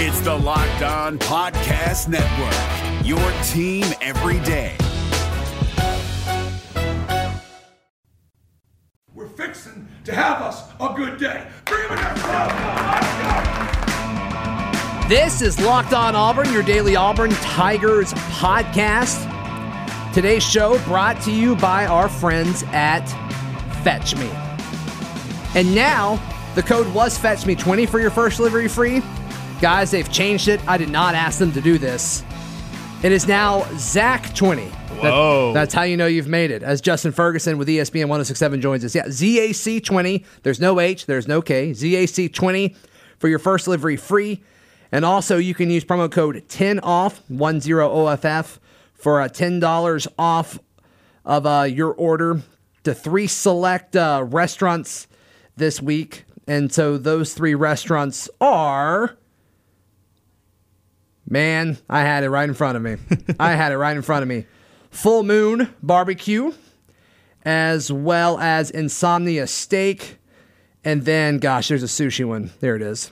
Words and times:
It's 0.00 0.20
the 0.20 0.32
Locked 0.32 0.82
On 0.82 1.18
Podcast 1.18 2.06
Network, 2.06 3.04
your 3.04 3.18
team 3.42 3.84
every 4.00 4.38
day. 4.44 4.76
We're 9.12 9.26
fixing 9.26 9.88
to 10.04 10.14
have 10.14 10.40
us 10.40 10.70
a 10.78 10.94
good 10.94 11.18
day. 11.18 11.48
Bring 11.64 11.88
him 11.88 11.90
in 11.90 11.96
there. 11.96 12.14
Let's 12.86 13.10
go. 15.02 15.08
This 15.08 15.42
is 15.42 15.60
Locked 15.60 15.92
On 15.92 16.14
Auburn, 16.14 16.52
your 16.52 16.62
daily 16.62 16.94
Auburn 16.94 17.32
Tigers 17.32 18.12
podcast. 18.12 19.24
Today's 20.14 20.44
show 20.44 20.78
brought 20.84 21.20
to 21.22 21.32
you 21.32 21.56
by 21.56 21.86
our 21.86 22.08
friends 22.08 22.62
at 22.68 23.08
Fetch 23.82 24.14
Me. 24.14 24.30
And 25.56 25.74
now, 25.74 26.22
the 26.54 26.62
code 26.62 26.86
was 26.94 27.18
Fetch 27.18 27.46
Me 27.46 27.56
20 27.56 27.86
for 27.86 27.98
your 27.98 28.10
first 28.10 28.36
delivery 28.36 28.68
free. 28.68 29.02
Guys, 29.60 29.90
they've 29.90 30.10
changed 30.12 30.46
it. 30.46 30.60
I 30.68 30.78
did 30.78 30.88
not 30.88 31.14
ask 31.14 31.38
them 31.38 31.50
to 31.52 31.60
do 31.60 31.78
this. 31.78 32.22
It 33.02 33.12
is 33.12 33.26
now 33.26 33.66
Zach 33.76 34.34
20. 34.34 34.66
Whoa. 34.66 35.52
that's 35.52 35.72
how 35.72 35.82
you 35.82 35.96
know 35.96 36.06
you've 36.06 36.28
made 36.28 36.50
it. 36.50 36.62
As 36.62 36.80
Justin 36.80 37.12
Ferguson 37.12 37.58
with 37.58 37.68
ESPN 37.68 38.08
1067 38.08 38.60
joins 38.60 38.84
us. 38.84 38.94
Yeah, 38.94 39.04
ZAC 39.06 39.84
20. 39.84 40.24
There's 40.42 40.60
no 40.60 40.80
H, 40.80 41.06
there's 41.06 41.28
no 41.28 41.40
K. 41.40 41.70
ZAC 41.70 42.32
20 42.32 42.74
for 43.18 43.28
your 43.28 43.38
first 43.38 43.64
delivery 43.64 43.96
free. 43.96 44.42
And 44.90 45.04
also, 45.04 45.38
you 45.38 45.54
can 45.54 45.70
use 45.70 45.84
promo 45.84 46.10
code 46.10 46.44
10OFF, 46.48 47.20
10OFF, 47.30 48.58
for 48.94 49.20
uh, 49.20 49.28
$10 49.28 50.08
off 50.18 50.58
of 51.24 51.46
uh, 51.46 51.62
your 51.62 51.92
order 51.92 52.42
to 52.84 52.94
three 52.94 53.26
select 53.26 53.94
uh, 53.94 54.24
restaurants 54.26 55.06
this 55.56 55.80
week. 55.80 56.24
And 56.46 56.72
so 56.72 56.96
those 56.96 57.34
three 57.34 57.54
restaurants 57.54 58.28
are. 58.40 59.16
Man, 61.28 61.76
I 61.90 62.00
had 62.00 62.24
it 62.24 62.30
right 62.30 62.48
in 62.48 62.54
front 62.54 62.76
of 62.76 62.82
me. 62.82 62.96
I 63.40 63.52
had 63.52 63.72
it 63.72 63.76
right 63.76 63.94
in 63.94 64.02
front 64.02 64.22
of 64.22 64.28
me. 64.28 64.46
Full 64.90 65.22
Moon 65.22 65.74
Barbecue, 65.82 66.52
as 67.44 67.92
well 67.92 68.38
as 68.38 68.70
Insomnia 68.70 69.46
Steak. 69.46 70.16
And 70.84 71.04
then, 71.04 71.38
gosh, 71.38 71.68
there's 71.68 71.82
a 71.82 71.86
sushi 71.86 72.24
one. 72.24 72.50
There 72.60 72.76
it 72.76 72.82
is. 72.82 73.10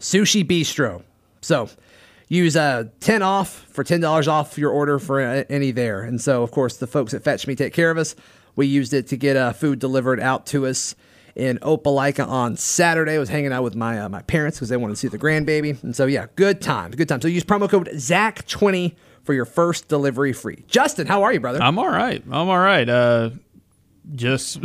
Sushi 0.00 0.44
Bistro. 0.44 1.02
So 1.40 1.68
use 2.28 2.56
uh, 2.56 2.84
10 3.00 3.22
off 3.22 3.66
for 3.70 3.84
$10 3.84 4.26
off 4.26 4.58
your 4.58 4.70
order 4.70 4.98
for 4.98 5.20
any 5.20 5.70
there. 5.70 6.02
And 6.02 6.20
so, 6.20 6.42
of 6.42 6.50
course, 6.50 6.76
the 6.76 6.88
folks 6.88 7.14
at 7.14 7.22
Fetch 7.22 7.46
Me 7.46 7.54
take 7.54 7.72
care 7.72 7.90
of 7.90 7.98
us. 7.98 8.16
We 8.56 8.66
used 8.66 8.92
it 8.92 9.06
to 9.08 9.16
get 9.16 9.36
uh, 9.36 9.52
food 9.52 9.78
delivered 9.78 10.18
out 10.18 10.46
to 10.46 10.66
us 10.66 10.96
in 11.38 11.58
Opelika 11.58 12.26
on 12.26 12.56
Saturday. 12.56 13.14
I 13.14 13.18
was 13.18 13.28
hanging 13.28 13.52
out 13.52 13.62
with 13.62 13.74
my 13.76 14.00
uh, 14.00 14.08
my 14.08 14.22
parents 14.22 14.58
because 14.58 14.68
they 14.68 14.76
wanted 14.76 14.94
to 14.94 14.96
see 14.98 15.08
the 15.08 15.18
grandbaby. 15.18 15.82
And 15.82 15.96
so, 15.96 16.06
yeah, 16.06 16.26
good 16.36 16.60
times, 16.60 16.96
good 16.96 17.08
times. 17.08 17.22
So 17.22 17.28
use 17.28 17.44
promo 17.44 17.70
code 17.70 17.88
ZAC20 17.94 18.96
for 19.22 19.32
your 19.32 19.44
first 19.44 19.88
delivery 19.88 20.32
free. 20.32 20.64
Justin, 20.66 21.06
how 21.06 21.22
are 21.22 21.32
you, 21.32 21.40
brother? 21.40 21.62
I'm 21.62 21.78
all 21.78 21.88
right. 21.88 22.22
I'm 22.26 22.48
all 22.48 22.58
right. 22.58 22.88
Uh, 22.88 23.30
just, 24.14 24.58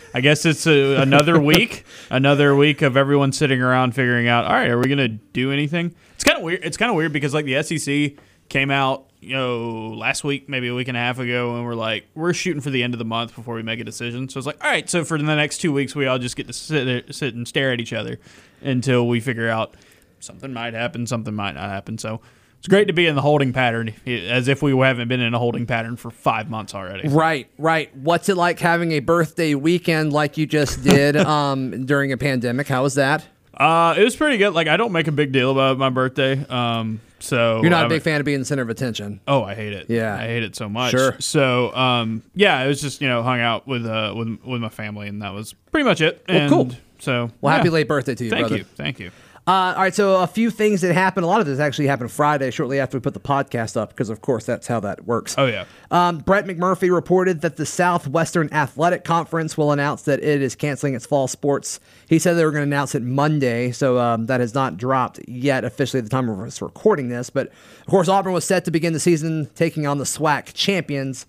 I 0.14 0.20
guess 0.20 0.44
it's 0.44 0.66
a, 0.66 0.96
another 1.00 1.40
week, 1.40 1.84
another 2.10 2.54
week 2.56 2.82
of 2.82 2.96
everyone 2.96 3.32
sitting 3.32 3.62
around 3.62 3.94
figuring 3.94 4.26
out. 4.28 4.44
All 4.44 4.52
right, 4.52 4.68
are 4.70 4.78
we 4.78 4.88
gonna 4.88 5.08
do 5.08 5.52
anything? 5.52 5.94
It's 6.14 6.24
kind 6.24 6.38
of 6.38 6.42
weird. 6.42 6.64
It's 6.64 6.76
kind 6.76 6.90
of 6.90 6.96
weird 6.96 7.12
because 7.12 7.32
like 7.32 7.44
the 7.44 7.62
SEC 7.62 8.14
came 8.48 8.70
out, 8.70 9.06
you 9.20 9.34
know, 9.34 9.94
last 9.94 10.24
week, 10.24 10.48
maybe 10.48 10.68
a 10.68 10.74
week 10.74 10.88
and 10.88 10.96
a 10.96 11.00
half 11.00 11.18
ago, 11.18 11.56
and 11.56 11.64
we're 11.64 11.74
like, 11.74 12.06
we're 12.14 12.32
shooting 12.32 12.62
for 12.62 12.70
the 12.70 12.82
end 12.82 12.94
of 12.94 12.98
the 12.98 13.04
month 13.04 13.34
before 13.34 13.54
we 13.54 13.62
make 13.62 13.80
a 13.80 13.84
decision. 13.84 14.28
So 14.28 14.38
it's 14.38 14.46
like, 14.46 14.62
all 14.62 14.70
right, 14.70 14.88
so 14.88 15.04
for 15.04 15.18
the 15.18 15.24
next 15.24 15.58
two 15.58 15.72
weeks, 15.72 15.94
we 15.94 16.06
all 16.06 16.18
just 16.18 16.36
get 16.36 16.46
to 16.46 16.52
sit 16.52 16.84
there, 16.84 17.12
sit 17.12 17.34
and 17.34 17.46
stare 17.46 17.72
at 17.72 17.80
each 17.80 17.92
other 17.92 18.18
until 18.62 19.06
we 19.06 19.20
figure 19.20 19.48
out 19.48 19.74
something 20.20 20.52
might 20.52 20.74
happen, 20.74 21.06
something 21.06 21.34
might 21.34 21.54
not 21.54 21.70
happen. 21.70 21.98
So. 21.98 22.20
It's 22.58 22.66
great 22.66 22.88
to 22.88 22.92
be 22.92 23.06
in 23.06 23.14
the 23.14 23.22
holding 23.22 23.52
pattern, 23.52 23.94
as 24.04 24.48
if 24.48 24.62
we 24.62 24.76
haven't 24.76 25.06
been 25.06 25.20
in 25.20 25.32
a 25.32 25.38
holding 25.38 25.64
pattern 25.64 25.94
for 25.94 26.10
five 26.10 26.50
months 26.50 26.74
already. 26.74 27.06
Right, 27.08 27.48
right. 27.56 27.94
What's 27.96 28.28
it 28.28 28.36
like 28.36 28.58
having 28.58 28.90
a 28.90 28.98
birthday 28.98 29.54
weekend 29.54 30.12
like 30.12 30.36
you 30.36 30.44
just 30.44 30.82
did 30.82 31.16
um, 31.18 31.86
during 31.86 32.10
a 32.10 32.16
pandemic? 32.16 32.66
How 32.66 32.82
was 32.82 32.94
that? 32.94 33.24
Uh, 33.54 33.94
it 33.96 34.02
was 34.02 34.16
pretty 34.16 34.38
good. 34.38 34.54
Like 34.54 34.66
I 34.66 34.76
don't 34.76 34.90
make 34.90 35.06
a 35.06 35.12
big 35.12 35.30
deal 35.30 35.52
about 35.52 35.78
my 35.78 35.90
birthday. 35.90 36.44
Um, 36.48 37.00
so 37.20 37.60
You're 37.62 37.70
not 37.70 37.86
a 37.86 37.88
big 37.88 38.02
fan 38.02 38.20
of 38.20 38.24
being 38.24 38.38
the 38.40 38.44
center 38.44 38.62
of 38.62 38.70
attention. 38.70 39.20
Oh, 39.26 39.42
I 39.42 39.54
hate 39.54 39.72
it. 39.72 39.86
Yeah. 39.88 40.14
I 40.14 40.26
hate 40.26 40.42
it 40.42 40.54
so 40.56 40.68
much. 40.68 40.90
Sure. 40.92 41.16
So, 41.18 41.74
um, 41.74 42.22
yeah, 42.34 42.62
it 42.62 42.68
was 42.68 42.80
just 42.80 43.00
you 43.00 43.08
know 43.08 43.22
hung 43.22 43.40
out 43.40 43.66
with 43.66 43.86
uh 43.86 44.14
with 44.16 44.38
with 44.44 44.60
my 44.60 44.68
family, 44.68 45.08
and 45.08 45.22
that 45.22 45.34
was 45.34 45.52
pretty 45.72 45.84
much 45.84 46.00
it. 46.00 46.22
and 46.28 46.50
cool. 46.50 46.70
So, 47.00 47.30
Well, 47.40 47.54
happy 47.56 47.70
late 47.70 47.86
birthday 47.86 48.14
to 48.16 48.24
you, 48.24 48.30
Thank 48.30 48.42
brother. 48.42 48.56
you. 48.58 48.64
Thank 48.64 48.98
you. 48.98 49.10
Uh, 49.48 49.72
all 49.74 49.82
right, 49.82 49.94
so 49.94 50.20
a 50.20 50.26
few 50.26 50.50
things 50.50 50.82
that 50.82 50.92
happened. 50.92 51.24
A 51.24 51.26
lot 51.26 51.40
of 51.40 51.46
this 51.46 51.58
actually 51.58 51.86
happened 51.86 52.12
Friday, 52.12 52.50
shortly 52.50 52.78
after 52.78 52.98
we 52.98 53.00
put 53.00 53.14
the 53.14 53.20
podcast 53.20 53.78
up, 53.78 53.88
because 53.88 54.10
of 54.10 54.20
course 54.20 54.44
that's 54.44 54.66
how 54.66 54.78
that 54.80 55.06
works. 55.06 55.34
Oh 55.38 55.46
yeah. 55.46 55.64
Um, 55.90 56.18
Brett 56.18 56.44
McMurphy 56.44 56.92
reported 56.92 57.40
that 57.40 57.56
the 57.56 57.64
Southwestern 57.64 58.52
Athletic 58.52 59.04
Conference 59.04 59.56
will 59.56 59.72
announce 59.72 60.02
that 60.02 60.22
it 60.22 60.42
is 60.42 60.54
canceling 60.54 60.92
its 60.92 61.06
fall 61.06 61.28
sports. 61.28 61.80
He 62.10 62.18
said 62.18 62.34
they 62.34 62.44
were 62.44 62.50
going 62.50 62.68
to 62.68 62.76
announce 62.76 62.94
it 62.94 63.02
Monday, 63.02 63.72
so 63.72 63.98
um, 63.98 64.26
that 64.26 64.40
has 64.40 64.52
not 64.52 64.76
dropped 64.76 65.18
yet 65.26 65.64
officially 65.64 66.00
at 66.00 66.04
the 66.04 66.10
time 66.10 66.28
of 66.28 66.38
us 66.40 66.60
recording 66.60 67.08
this. 67.08 67.30
But 67.30 67.46
of 67.46 67.86
course, 67.86 68.06
Auburn 68.06 68.34
was 68.34 68.44
set 68.44 68.66
to 68.66 68.70
begin 68.70 68.92
the 68.92 69.00
season 69.00 69.48
taking 69.54 69.86
on 69.86 69.96
the 69.96 70.04
SWAC 70.04 70.52
champions, 70.52 71.24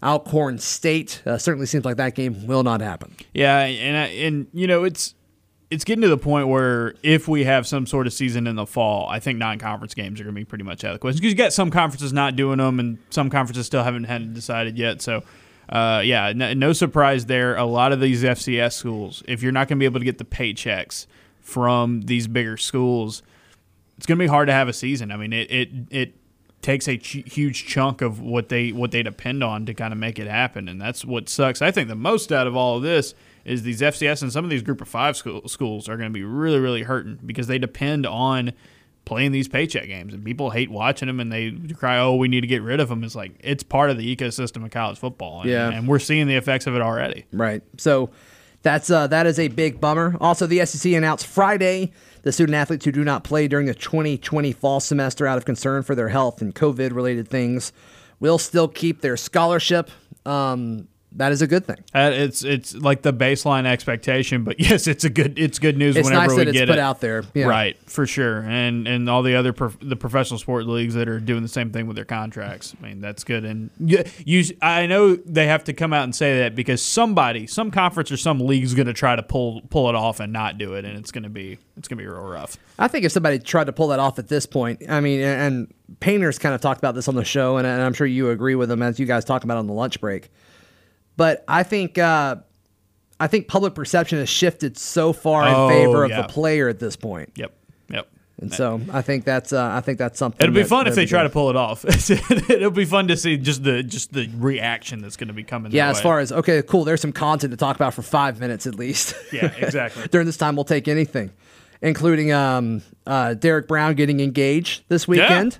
Alcorn 0.00 0.60
State. 0.60 1.22
Uh, 1.26 1.38
certainly 1.38 1.66
seems 1.66 1.84
like 1.84 1.96
that 1.96 2.14
game 2.14 2.46
will 2.46 2.62
not 2.62 2.80
happen. 2.80 3.16
Yeah, 3.32 3.58
and 3.62 3.96
I, 3.96 4.06
and 4.06 4.46
you 4.52 4.68
know 4.68 4.84
it's 4.84 5.16
it's 5.70 5.84
getting 5.84 6.02
to 6.02 6.08
the 6.08 6.18
point 6.18 6.48
where 6.48 6.94
if 7.02 7.26
we 7.26 7.44
have 7.44 7.66
some 7.66 7.86
sort 7.86 8.06
of 8.06 8.12
season 8.12 8.46
in 8.46 8.56
the 8.56 8.66
fall, 8.66 9.08
I 9.08 9.18
think 9.18 9.38
non-conference 9.38 9.94
games 9.94 10.20
are 10.20 10.24
going 10.24 10.34
to 10.34 10.40
be 10.40 10.44
pretty 10.44 10.64
much 10.64 10.84
out 10.84 10.90
of 10.90 10.94
the 10.96 10.98
question 10.98 11.20
because 11.20 11.32
you 11.32 11.36
got 11.36 11.52
some 11.52 11.70
conferences 11.70 12.12
not 12.12 12.36
doing 12.36 12.58
them, 12.58 12.78
and 12.78 12.98
some 13.10 13.30
conferences 13.30 13.66
still 13.66 13.82
haven't 13.82 14.04
had 14.04 14.34
decided 14.34 14.78
yet. 14.78 15.00
So, 15.02 15.22
uh, 15.68 16.02
yeah, 16.04 16.32
no, 16.34 16.52
no 16.52 16.72
surprise 16.72 17.26
there. 17.26 17.56
A 17.56 17.64
lot 17.64 17.92
of 17.92 18.00
these 18.00 18.22
FCS 18.22 18.74
schools, 18.74 19.22
if 19.26 19.42
you're 19.42 19.52
not 19.52 19.68
going 19.68 19.78
to 19.78 19.80
be 19.80 19.86
able 19.86 20.00
to 20.00 20.04
get 20.04 20.18
the 20.18 20.24
paychecks 20.24 21.06
from 21.40 22.02
these 22.02 22.26
bigger 22.26 22.56
schools, 22.56 23.22
it's 23.96 24.06
going 24.06 24.18
to 24.18 24.22
be 24.22 24.28
hard 24.28 24.48
to 24.48 24.52
have 24.52 24.68
a 24.68 24.72
season. 24.72 25.10
I 25.10 25.16
mean, 25.16 25.32
it 25.32 25.50
it 25.50 25.68
it 25.90 26.14
takes 26.62 26.88
a 26.88 26.96
ch- 26.96 27.24
huge 27.26 27.66
chunk 27.66 28.00
of 28.00 28.20
what 28.20 28.48
they 28.48 28.72
what 28.72 28.90
they 28.90 29.02
depend 29.02 29.44
on 29.44 29.66
to 29.66 29.74
kind 29.74 29.92
of 29.92 29.98
make 29.98 30.18
it 30.18 30.26
happen, 30.26 30.68
and 30.68 30.80
that's 30.80 31.04
what 31.04 31.28
sucks. 31.28 31.62
I 31.62 31.70
think 31.70 31.88
the 31.88 31.94
most 31.94 32.32
out 32.32 32.46
of 32.46 32.56
all 32.56 32.76
of 32.76 32.82
this 32.82 33.14
is 33.44 33.62
these 33.62 33.80
FCS 33.80 34.22
and 34.22 34.32
some 34.32 34.44
of 34.44 34.50
these 34.50 34.62
Group 34.62 34.80
of 34.80 34.88
Five 34.88 35.16
school, 35.16 35.46
schools 35.48 35.88
are 35.88 35.96
going 35.96 36.08
to 36.10 36.14
be 36.14 36.24
really 36.24 36.58
really 36.58 36.82
hurting 36.82 37.18
because 37.24 37.46
they 37.46 37.58
depend 37.58 38.06
on 38.06 38.52
playing 39.04 39.32
these 39.32 39.48
paycheck 39.48 39.86
games, 39.86 40.14
and 40.14 40.24
people 40.24 40.48
hate 40.50 40.70
watching 40.70 41.08
them, 41.08 41.20
and 41.20 41.30
they 41.30 41.50
cry, 41.74 41.98
"Oh, 41.98 42.14
we 42.16 42.26
need 42.28 42.40
to 42.40 42.46
get 42.46 42.62
rid 42.62 42.80
of 42.80 42.88
them." 42.88 43.04
It's 43.04 43.14
like 43.14 43.32
it's 43.40 43.62
part 43.62 43.90
of 43.90 43.98
the 43.98 44.16
ecosystem 44.16 44.64
of 44.64 44.70
college 44.70 44.98
football, 44.98 45.42
and, 45.42 45.50
Yeah. 45.50 45.70
and 45.70 45.86
we're 45.86 45.98
seeing 45.98 46.26
the 46.26 46.36
effects 46.36 46.66
of 46.66 46.74
it 46.74 46.80
already. 46.80 47.26
Right. 47.32 47.62
So 47.76 48.10
that's 48.62 48.88
uh, 48.90 49.06
that 49.08 49.26
is 49.26 49.38
a 49.38 49.48
big 49.48 49.78
bummer. 49.80 50.16
Also, 50.20 50.46
the 50.46 50.64
SEC 50.64 50.92
announced 50.94 51.26
Friday 51.26 51.92
the 52.22 52.32
student 52.32 52.56
athletes 52.56 52.86
who 52.86 52.92
do 52.92 53.04
not 53.04 53.22
play 53.24 53.46
during 53.46 53.66
the 53.66 53.74
2020 53.74 54.52
fall 54.52 54.80
semester 54.80 55.26
out 55.26 55.36
of 55.36 55.44
concern 55.44 55.82
for 55.82 55.94
their 55.94 56.08
health 56.08 56.40
and 56.40 56.54
COVID 56.54 56.94
related 56.94 57.28
things 57.28 57.70
will 58.20 58.38
still 58.38 58.66
keep 58.68 59.02
their 59.02 59.18
scholarship. 59.18 59.90
Um, 60.24 60.88
that 61.16 61.32
is 61.32 61.42
a 61.42 61.46
good 61.46 61.64
thing. 61.64 61.76
Uh, 61.94 62.10
it's 62.12 62.42
it's 62.44 62.74
like 62.74 63.02
the 63.02 63.12
baseline 63.12 63.66
expectation, 63.66 64.44
but 64.44 64.58
yes, 64.60 64.86
it's 64.86 65.04
a 65.04 65.10
good 65.10 65.38
it's 65.38 65.58
good 65.58 65.76
news 65.76 65.96
It's 65.96 66.04
whenever 66.06 66.26
nice 66.26 66.30
we 66.30 66.36
that 66.36 66.48
it's 66.48 66.58
get 66.58 66.68
put 66.68 66.78
it 66.78 66.80
out 66.80 67.00
there. 67.00 67.24
Yeah. 67.34 67.46
Right, 67.46 67.76
for 67.88 68.06
sure, 68.06 68.40
and 68.40 68.86
and 68.88 69.08
all 69.08 69.22
the 69.22 69.34
other 69.36 69.52
prof- 69.52 69.78
the 69.80 69.96
professional 69.96 70.38
sport 70.38 70.66
leagues 70.66 70.94
that 70.94 71.08
are 71.08 71.20
doing 71.20 71.42
the 71.42 71.48
same 71.48 71.70
thing 71.70 71.86
with 71.86 71.96
their 71.96 72.04
contracts. 72.04 72.74
I 72.78 72.86
mean, 72.86 73.00
that's 73.00 73.24
good. 73.24 73.44
And 73.44 73.70
you, 73.78 74.04
you, 74.24 74.44
I 74.60 74.86
know 74.86 75.14
they 75.14 75.46
have 75.46 75.64
to 75.64 75.72
come 75.72 75.92
out 75.92 76.04
and 76.04 76.14
say 76.14 76.40
that 76.40 76.54
because 76.54 76.82
somebody, 76.82 77.46
some 77.46 77.70
conference 77.70 78.10
or 78.10 78.16
some 78.16 78.40
league 78.40 78.64
is 78.64 78.74
going 78.74 78.86
to 78.86 78.92
try 78.92 79.14
to 79.14 79.22
pull 79.22 79.62
pull 79.70 79.88
it 79.88 79.94
off 79.94 80.20
and 80.20 80.32
not 80.32 80.58
do 80.58 80.74
it, 80.74 80.84
and 80.84 80.98
it's 80.98 81.12
going 81.12 81.24
to 81.24 81.30
be 81.30 81.58
it's 81.76 81.88
going 81.88 81.98
to 81.98 82.02
be 82.02 82.08
real 82.08 82.22
rough. 82.22 82.56
I 82.78 82.88
think 82.88 83.04
if 83.04 83.12
somebody 83.12 83.38
tried 83.38 83.64
to 83.64 83.72
pull 83.72 83.88
that 83.88 84.00
off 84.00 84.18
at 84.18 84.28
this 84.28 84.46
point, 84.46 84.82
I 84.88 85.00
mean, 85.00 85.20
and 85.20 85.44
and 85.44 85.74
Painters 86.00 86.38
kind 86.38 86.54
of 86.54 86.60
talked 86.60 86.78
about 86.78 86.94
this 86.94 87.08
on 87.08 87.14
the 87.14 87.24
show, 87.24 87.56
and, 87.56 87.66
and 87.66 87.82
I'm 87.82 87.92
sure 87.92 88.06
you 88.06 88.30
agree 88.30 88.54
with 88.54 88.70
him 88.70 88.82
as 88.82 88.98
you 88.98 89.06
guys 89.06 89.24
talk 89.24 89.44
about 89.44 89.58
on 89.58 89.66
the 89.66 89.72
lunch 89.72 90.00
break. 90.00 90.30
But 91.16 91.44
I 91.48 91.62
think 91.62 91.98
uh, 91.98 92.36
I 93.20 93.26
think 93.28 93.48
public 93.48 93.74
perception 93.74 94.18
has 94.18 94.28
shifted 94.28 94.76
so 94.76 95.12
far 95.12 95.46
in 95.46 95.54
Oh, 95.54 95.68
favor 95.68 96.04
of 96.04 96.10
yeah. 96.10 96.22
the 96.22 96.28
player 96.28 96.68
at 96.68 96.78
this 96.80 96.96
point. 96.96 97.30
Yep, 97.36 97.52
yep. 97.90 98.08
And 98.40 98.52
so 98.52 98.80
I 98.92 99.00
think 99.02 99.24
that's 99.24 99.52
uh, 99.52 99.70
I 99.72 99.80
think 99.80 99.98
that's 99.98 100.18
something. 100.18 100.42
It'll 100.42 100.52
be 100.54 100.62
that- 100.62 100.68
fun 100.68 100.88
if 100.88 100.96
they 100.96 101.06
try 101.06 101.22
good. 101.22 101.28
to 101.28 101.32
pull 101.32 101.50
it 101.50 101.56
off. 101.56 101.84
It'll 102.50 102.70
be 102.72 102.84
fun 102.84 103.06
to 103.08 103.16
see 103.16 103.36
just 103.36 103.62
the 103.62 103.82
just 103.84 104.12
the 104.12 104.28
reaction 104.36 105.00
that's 105.00 105.16
going 105.16 105.28
to 105.28 105.34
be 105.34 105.44
coming. 105.44 105.70
Yeah, 105.70 105.88
as 105.90 105.98
way. 105.98 106.02
far 106.02 106.18
as 106.18 106.32
okay, 106.32 106.60
cool. 106.62 106.82
There's 106.84 107.00
some 107.00 107.12
content 107.12 107.52
to 107.52 107.56
talk 107.56 107.76
about 107.76 107.94
for 107.94 108.02
five 108.02 108.40
minutes 108.40 108.66
at 108.66 108.74
least. 108.74 109.14
yeah, 109.32 109.52
exactly. 109.58 110.08
During 110.08 110.26
this 110.26 110.36
time, 110.36 110.56
we'll 110.56 110.64
take 110.64 110.88
anything, 110.88 111.30
including 111.80 112.32
um, 112.32 112.82
uh, 113.06 113.34
Derrick 113.34 113.68
Brown 113.68 113.94
getting 113.94 114.18
engaged 114.18 114.82
this 114.88 115.06
weekend. 115.06 115.58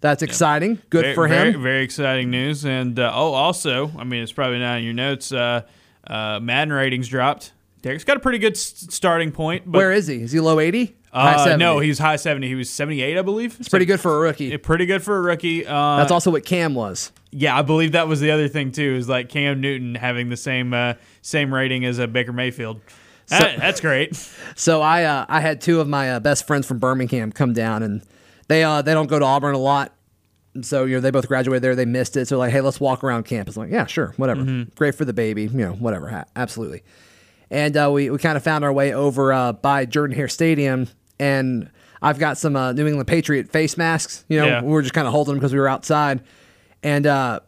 That's 0.00 0.22
exciting. 0.22 0.78
Good 0.90 1.02
very, 1.02 1.14
for 1.14 1.26
him. 1.26 1.62
Very 1.62 1.82
exciting 1.82 2.30
news. 2.30 2.64
And 2.64 2.98
uh, 2.98 3.10
oh, 3.14 3.32
also, 3.32 3.90
I 3.98 4.04
mean, 4.04 4.22
it's 4.22 4.32
probably 4.32 4.58
not 4.58 4.78
in 4.78 4.84
your 4.84 4.92
notes. 4.94 5.32
Uh, 5.32 5.62
uh, 6.06 6.38
Madden 6.40 6.72
ratings 6.72 7.08
dropped. 7.08 7.52
Derrick's 7.82 8.04
got 8.04 8.16
a 8.16 8.20
pretty 8.20 8.38
good 8.38 8.52
s- 8.54 8.86
starting 8.90 9.32
point. 9.32 9.64
But, 9.70 9.78
Where 9.78 9.92
is 9.92 10.06
he? 10.06 10.16
Is 10.22 10.32
he 10.32 10.40
low 10.40 10.60
80? 10.60 10.96
Uh, 11.12 11.56
no, 11.58 11.78
he's 11.78 11.98
high 11.98 12.16
70. 12.16 12.46
He 12.46 12.54
was 12.54 12.68
78, 12.68 13.16
I 13.16 13.22
believe. 13.22 13.56
It's 13.58 13.70
pretty 13.70 13.86
good 13.86 14.00
for 14.00 14.16
a 14.16 14.20
rookie. 14.20 14.54
Pretty 14.58 14.84
good 14.84 15.02
for 15.02 15.16
a 15.16 15.20
rookie. 15.22 15.66
Uh, 15.66 15.96
That's 15.96 16.12
also 16.12 16.30
what 16.30 16.44
Cam 16.44 16.74
was. 16.74 17.10
yeah, 17.30 17.56
I 17.56 17.62
believe 17.62 17.92
that 17.92 18.06
was 18.06 18.20
the 18.20 18.30
other 18.32 18.48
thing 18.48 18.70
too. 18.70 18.96
Is 18.96 19.08
like 19.08 19.30
Cam 19.30 19.60
Newton 19.62 19.94
having 19.94 20.28
the 20.28 20.36
same 20.36 20.74
uh, 20.74 20.94
same 21.22 21.54
rating 21.54 21.86
as 21.86 21.98
a 21.98 22.06
Baker 22.06 22.32
Mayfield. 22.34 22.80
That- 23.28 23.58
that's 23.58 23.80
great. 23.80 24.14
So 24.56 24.80
I 24.82 25.04
uh, 25.04 25.24
I 25.28 25.40
had 25.40 25.60
two 25.62 25.80
of 25.80 25.88
my 25.88 26.12
uh, 26.12 26.20
best 26.20 26.46
friends 26.46 26.66
from 26.66 26.78
Birmingham 26.78 27.30
come 27.32 27.52
down, 27.54 27.82
and 27.82 28.02
they 28.48 28.62
uh, 28.64 28.82
they 28.82 28.94
don't 28.94 29.06
go 29.08 29.18
to 29.18 29.24
Auburn 29.24 29.54
a 29.54 29.58
lot. 29.58 29.92
So 30.62 30.84
you 30.84 30.94
know 30.96 31.00
they 31.00 31.10
both 31.10 31.28
graduated 31.28 31.62
there. 31.62 31.74
They 31.76 31.84
missed 31.84 32.16
it. 32.16 32.26
So 32.28 32.38
like, 32.38 32.50
hey, 32.52 32.60
let's 32.62 32.80
walk 32.80 33.04
around 33.04 33.24
campus. 33.24 33.56
I'm 33.56 33.64
like, 33.64 33.72
yeah, 33.72 33.86
sure, 33.86 34.14
whatever. 34.16 34.64
Great 34.74 34.94
for 34.94 35.04
the 35.04 35.12
baby, 35.12 35.42
you 35.42 35.48
know, 35.50 35.72
whatever, 35.72 36.08
ha- 36.08 36.24
absolutely. 36.34 36.82
And 37.50 37.76
uh, 37.76 37.90
we 37.92 38.08
we 38.10 38.18
kind 38.18 38.36
of 38.36 38.42
found 38.42 38.64
our 38.64 38.72
way 38.72 38.94
over 38.94 39.32
uh, 39.32 39.52
by 39.52 39.84
Jordan 39.84 40.16
Hare 40.16 40.28
Stadium, 40.28 40.88
and 41.20 41.70
I've 42.00 42.18
got 42.18 42.38
some 42.38 42.56
uh, 42.56 42.72
New 42.72 42.86
England 42.86 43.06
Patriot 43.06 43.50
face 43.50 43.76
masks. 43.76 44.24
You 44.28 44.40
know, 44.40 44.46
Yeah. 44.46 44.62
we 44.62 44.68
were 44.72 44.82
just 44.82 44.94
kind 44.94 45.06
of 45.06 45.12
holding 45.12 45.34
them 45.34 45.40
because 45.40 45.52
we 45.52 45.58
were 45.60 45.68
outside, 45.68 46.20
and 46.82 47.06
uh, 47.06 47.40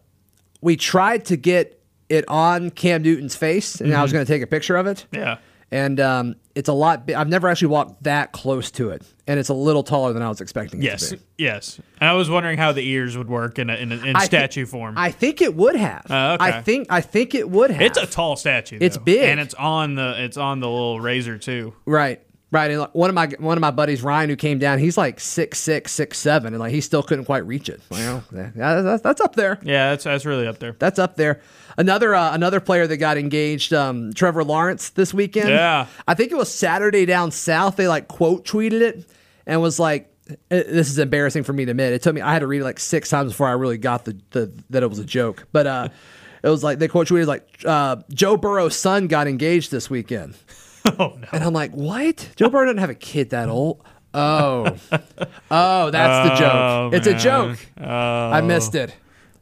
we 0.60 0.76
tried 0.76 1.24
to 1.26 1.36
get 1.36 1.82
it 2.10 2.24
on 2.28 2.70
Cam 2.70 3.02
Newton's 3.02 3.36
face, 3.36 3.80
and 3.80 3.92
I 3.94 4.02
was 4.02 4.12
going 4.12 4.24
to 4.24 4.30
take 4.32 4.42
a 4.42 4.46
picture 4.46 4.76
of 4.76 4.86
it 4.86 5.06
Yeah. 5.12 5.38
and 5.70 5.98
um, 6.00 6.36
it's 6.58 6.68
a 6.68 6.72
lot. 6.72 7.06
bi- 7.06 7.14
I've 7.14 7.28
never 7.28 7.48
actually 7.48 7.68
walked 7.68 8.02
that 8.02 8.32
close 8.32 8.70
to 8.72 8.90
it, 8.90 9.02
and 9.26 9.38
it's 9.38 9.48
a 9.48 9.54
little 9.54 9.82
taller 9.84 10.12
than 10.12 10.22
I 10.22 10.28
was 10.28 10.40
expecting. 10.40 10.80
It 10.82 10.86
Yes. 10.86 11.08
to 11.10 11.16
be. 11.16 11.22
Yes. 11.38 11.80
And 12.00 12.10
I 12.10 12.14
was 12.14 12.28
wondering 12.28 12.58
how 12.58 12.72
the 12.72 12.86
ears 12.86 13.16
would 13.16 13.28
work 13.28 13.58
in 13.58 13.70
a, 13.70 13.74
in, 13.76 13.92
a, 13.92 13.96
in 13.96 14.16
I 14.16 14.20
thi- 14.20 14.26
statue 14.26 14.66
form. 14.66 14.94
I 14.98 15.10
think 15.12 15.40
it 15.40 15.54
would 15.54 15.76
have. 15.76 16.06
Oh, 16.10 16.32
okay. 16.34 16.44
I 16.44 16.60
think 16.62 16.88
I 16.90 17.00
think 17.00 17.34
it 17.34 17.48
would 17.48 17.70
have. 17.70 17.80
it's 17.80 17.96
a 17.98 18.06
tall 18.06 18.36
statue. 18.36 18.78
It's 18.80 18.96
though. 18.96 19.04
big. 19.04 19.22
and 19.30 19.38
it's 19.40 19.54
on 19.54 19.94
the 19.94 20.14
it's 20.22 20.36
on 20.36 20.60
the 20.60 20.68
little 20.68 21.00
razor 21.00 21.38
too. 21.38 21.74
right, 21.86 22.20
right. 22.50 22.70
And 22.72 22.80
like, 22.80 22.94
one 22.94 23.08
of 23.10 23.14
my 23.14 23.28
one 23.38 23.56
of 23.56 23.60
my 23.62 23.70
buddies, 23.70 24.02
Ryan, 24.02 24.28
who 24.30 24.36
came 24.36 24.58
down, 24.58 24.78
he's 24.80 24.98
like 24.98 25.20
six 25.20 25.58
six 25.58 25.92
six 25.92 26.18
seven, 26.18 26.52
and 26.54 26.58
like 26.60 26.72
he 26.72 26.80
still 26.80 27.02
couldn't 27.04 27.26
quite 27.26 27.46
reach 27.46 27.68
it. 27.68 27.80
Well, 27.90 28.24
yeah, 28.34 28.50
that's, 28.54 29.02
that's 29.02 29.20
up 29.20 29.36
there. 29.36 29.58
Yeah, 29.62 29.90
that's 29.90 30.04
that's 30.04 30.24
really 30.26 30.46
up 30.48 30.58
there. 30.58 30.74
That's 30.78 30.98
up 30.98 31.14
there. 31.16 31.40
Another 31.78 32.12
uh, 32.12 32.34
another 32.34 32.58
player 32.58 32.88
that 32.88 32.96
got 32.96 33.16
engaged, 33.16 33.72
um, 33.72 34.12
Trevor 34.12 34.42
Lawrence, 34.42 34.90
this 34.90 35.14
weekend. 35.14 35.48
Yeah. 35.50 35.86
I 36.08 36.14
think 36.14 36.32
it 36.32 36.36
was 36.36 36.52
Saturday 36.52 37.06
down 37.06 37.30
south. 37.30 37.76
They 37.76 37.86
like 37.86 38.08
quote 38.08 38.44
tweeted 38.44 38.80
it 38.80 39.04
and 39.46 39.62
was 39.62 39.78
like, 39.78 40.12
eh, 40.50 40.64
"This 40.64 40.90
is 40.90 40.98
embarrassing 40.98 41.44
for 41.44 41.52
me 41.52 41.64
to 41.66 41.70
admit." 41.70 41.92
It 41.92 42.02
took 42.02 42.16
me. 42.16 42.20
I 42.20 42.32
had 42.32 42.40
to 42.40 42.48
read 42.48 42.62
it 42.62 42.64
like 42.64 42.80
six 42.80 43.08
times 43.08 43.30
before 43.32 43.46
I 43.46 43.52
really 43.52 43.78
got 43.78 44.04
the, 44.06 44.18
the 44.30 44.52
that 44.70 44.82
it 44.82 44.90
was 44.90 44.98
a 44.98 45.04
joke. 45.04 45.46
But 45.52 45.68
uh, 45.68 45.88
it 46.42 46.48
was 46.48 46.64
like 46.64 46.80
they 46.80 46.88
quote 46.88 47.06
tweeted 47.06 47.26
like, 47.26 47.62
uh, 47.64 47.96
"Joe 48.12 48.36
Burrow's 48.36 48.76
son 48.76 49.06
got 49.06 49.28
engaged 49.28 49.70
this 49.70 49.88
weekend," 49.88 50.34
Oh 50.84 51.16
no. 51.16 51.28
and 51.32 51.44
I'm 51.44 51.52
like, 51.52 51.70
"What? 51.70 52.28
Joe 52.34 52.48
Burrow 52.50 52.64
doesn't 52.64 52.78
have 52.78 52.90
a 52.90 52.94
kid 52.94 53.30
that 53.30 53.48
old." 53.48 53.84
Oh, 54.14 54.76
oh, 55.50 55.90
that's 55.90 56.28
the 56.28 56.34
joke. 56.44 56.94
It's 56.94 57.06
a 57.06 57.10
man. 57.10 57.20
joke. 57.20 57.58
I 57.80 58.40
missed 58.40 58.74
it. 58.74 58.92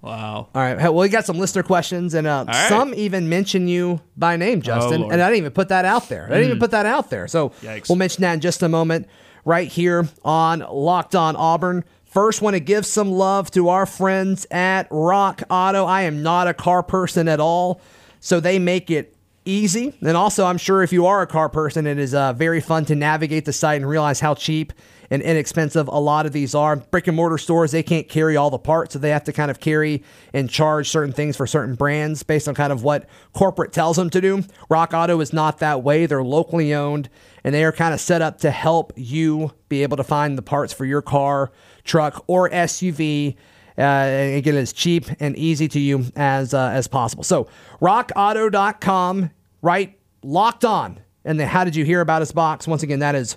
Wow. 0.07 0.49
All 0.55 0.63
right. 0.63 0.77
Well, 0.77 0.95
we 0.95 1.09
got 1.09 1.27
some 1.27 1.37
listener 1.37 1.65
questions, 1.65 2.15
and 2.15 2.29
uh, 2.29 2.45
right. 2.47 2.69
some 2.69 2.95
even 2.95 3.29
mention 3.29 3.67
you 3.67 4.01
by 4.17 4.37
name, 4.37 4.63
Justin. 4.63 5.01
Lord. 5.01 5.13
and 5.13 5.21
I 5.21 5.27
didn't 5.27 5.39
even 5.39 5.53
put 5.53 5.69
that 5.71 5.85
out 5.85 6.09
there. 6.09 6.27
I 6.27 6.29
didn't 6.29 6.47
even 6.47 6.59
put 6.61 6.71
that 6.71 6.87
out 6.87 7.11
there. 7.11 7.27
So 7.27 7.49
Yikes. 7.61 7.89
we'll 7.89 7.97
mention 7.97 8.23
that 8.23 8.35
in 8.35 8.41
just 8.41 8.63
a 8.63 8.69
moment, 8.69 9.09
right 9.45 9.67
here 9.67 10.09
on 10.25 10.61
Locked 10.61 11.17
On 11.17 11.35
Auburn. 11.35 11.85
First, 12.05 12.41
want 12.41 12.55
to 12.55 12.61
give 12.61 12.87
some 12.87 13.11
love 13.11 13.51
to 13.51 13.69
our 13.69 13.85
friends 13.85 14.47
at 14.53 14.87
Rock 14.93 15.43
Auto. 15.51 15.85
I 15.85 16.03
am 16.03 16.23
not 16.23 16.47
a 16.47 16.55
car 16.55 16.85
person 16.85 17.27
at 17.27 17.41
all, 17.41 17.81
so 18.21 18.39
they 18.39 18.61
make 18.61 18.93
it 18.93 19.17
easy. 19.45 19.93
And 20.01 20.17
also, 20.17 20.47
I'm 20.47 20.59
sure 20.59 20.85
if 20.85 20.93
you 20.93 21.07
are 21.07 21.23
a 21.23 21.27
car 21.27 21.49
person, 21.49 21.85
it 21.87 21.99
is 21.99 22.15
uh, 22.15 22.33
very 22.33 22.61
fun 22.61 22.85
to 22.87 22.95
navigate 22.95 23.45
the 23.45 23.53
site 23.53 23.77
and 23.77 23.89
realize 23.89 24.21
how 24.21 24.35
cheap 24.35 24.73
and 25.11 25.23
inexpensive 25.23 25.89
a 25.89 26.01
lot 26.01 26.27
of 26.27 26.33
these 26.33 26.55
are. 26.55 26.77
Brick 26.77 27.07
and 27.07 27.17
mortar 27.17 27.39
stores, 27.39 27.71
they 27.71 27.83
can't 27.83 28.09
carry 28.09 28.37
all 28.37 28.51
the 28.51 28.59
parts, 28.59 28.93
so 28.93 28.99
they 28.99 29.11
have 29.11 29.25
to 29.25 29.33
kind 29.33 29.51
of 29.51 29.61
carry 29.61 30.03
and 30.33 30.51
charge 30.51 30.89
certain 30.89 31.13
things 31.13 31.37
for 31.37 31.47
certain 31.47 31.75
brands 31.75 32.23
based 32.23 32.49
on 32.49 32.55
kind 32.55 32.73
of 32.73 32.83
what 32.83 33.09
corporate 33.33 33.73
tells 33.73 33.97
them 33.97 34.11
to 34.11 34.21
do. 34.21 34.43
Rock 34.69 34.93
Auto 34.95 35.21
is 35.21 35.33
not 35.33 35.59
that 35.59 35.83
way. 35.83 36.07
They're 36.07 36.23
locally 36.23 36.75
owned 36.75 37.09
and 37.47 37.55
they 37.55 37.65
are 37.65 37.73
kind 37.73 37.95
of 37.95 38.01
set 38.01 38.23
up 38.23 38.39
to 38.39 38.51
help 38.51 38.93
you 38.97 39.53
be 39.69 39.85
able 39.85 39.97
to 39.97 40.05
find 40.05 40.37
the 40.37 40.43
parts 40.43 40.73
for 40.73 40.85
your 40.85 41.01
car, 41.01 41.53
truck, 41.85 42.25
or 42.27 42.51
SUV. 42.51 43.37
Uh, 43.79 43.83
and 43.83 44.43
get 44.43 44.55
it 44.55 44.59
as 44.59 44.73
cheap 44.73 45.05
and 45.21 45.37
easy 45.37 45.69
to 45.69 45.79
you 45.79 46.07
as 46.17 46.55
uh, 46.55 46.71
as 46.73 46.89
possible. 46.89 47.23
So, 47.23 47.47
rockauto.com, 47.83 49.31
right? 49.61 49.99
Locked 50.23 50.65
on. 50.65 50.99
And 51.27 51.39
the 51.39 51.47
How 51.47 51.63
Did 51.63 51.77
You 51.77 51.85
Hear 51.85 52.01
About 52.01 52.23
Us 52.23 52.33
box. 52.33 52.67
Once 52.67 52.83
again, 52.83 53.01
that 53.01 53.15
is 53.15 53.37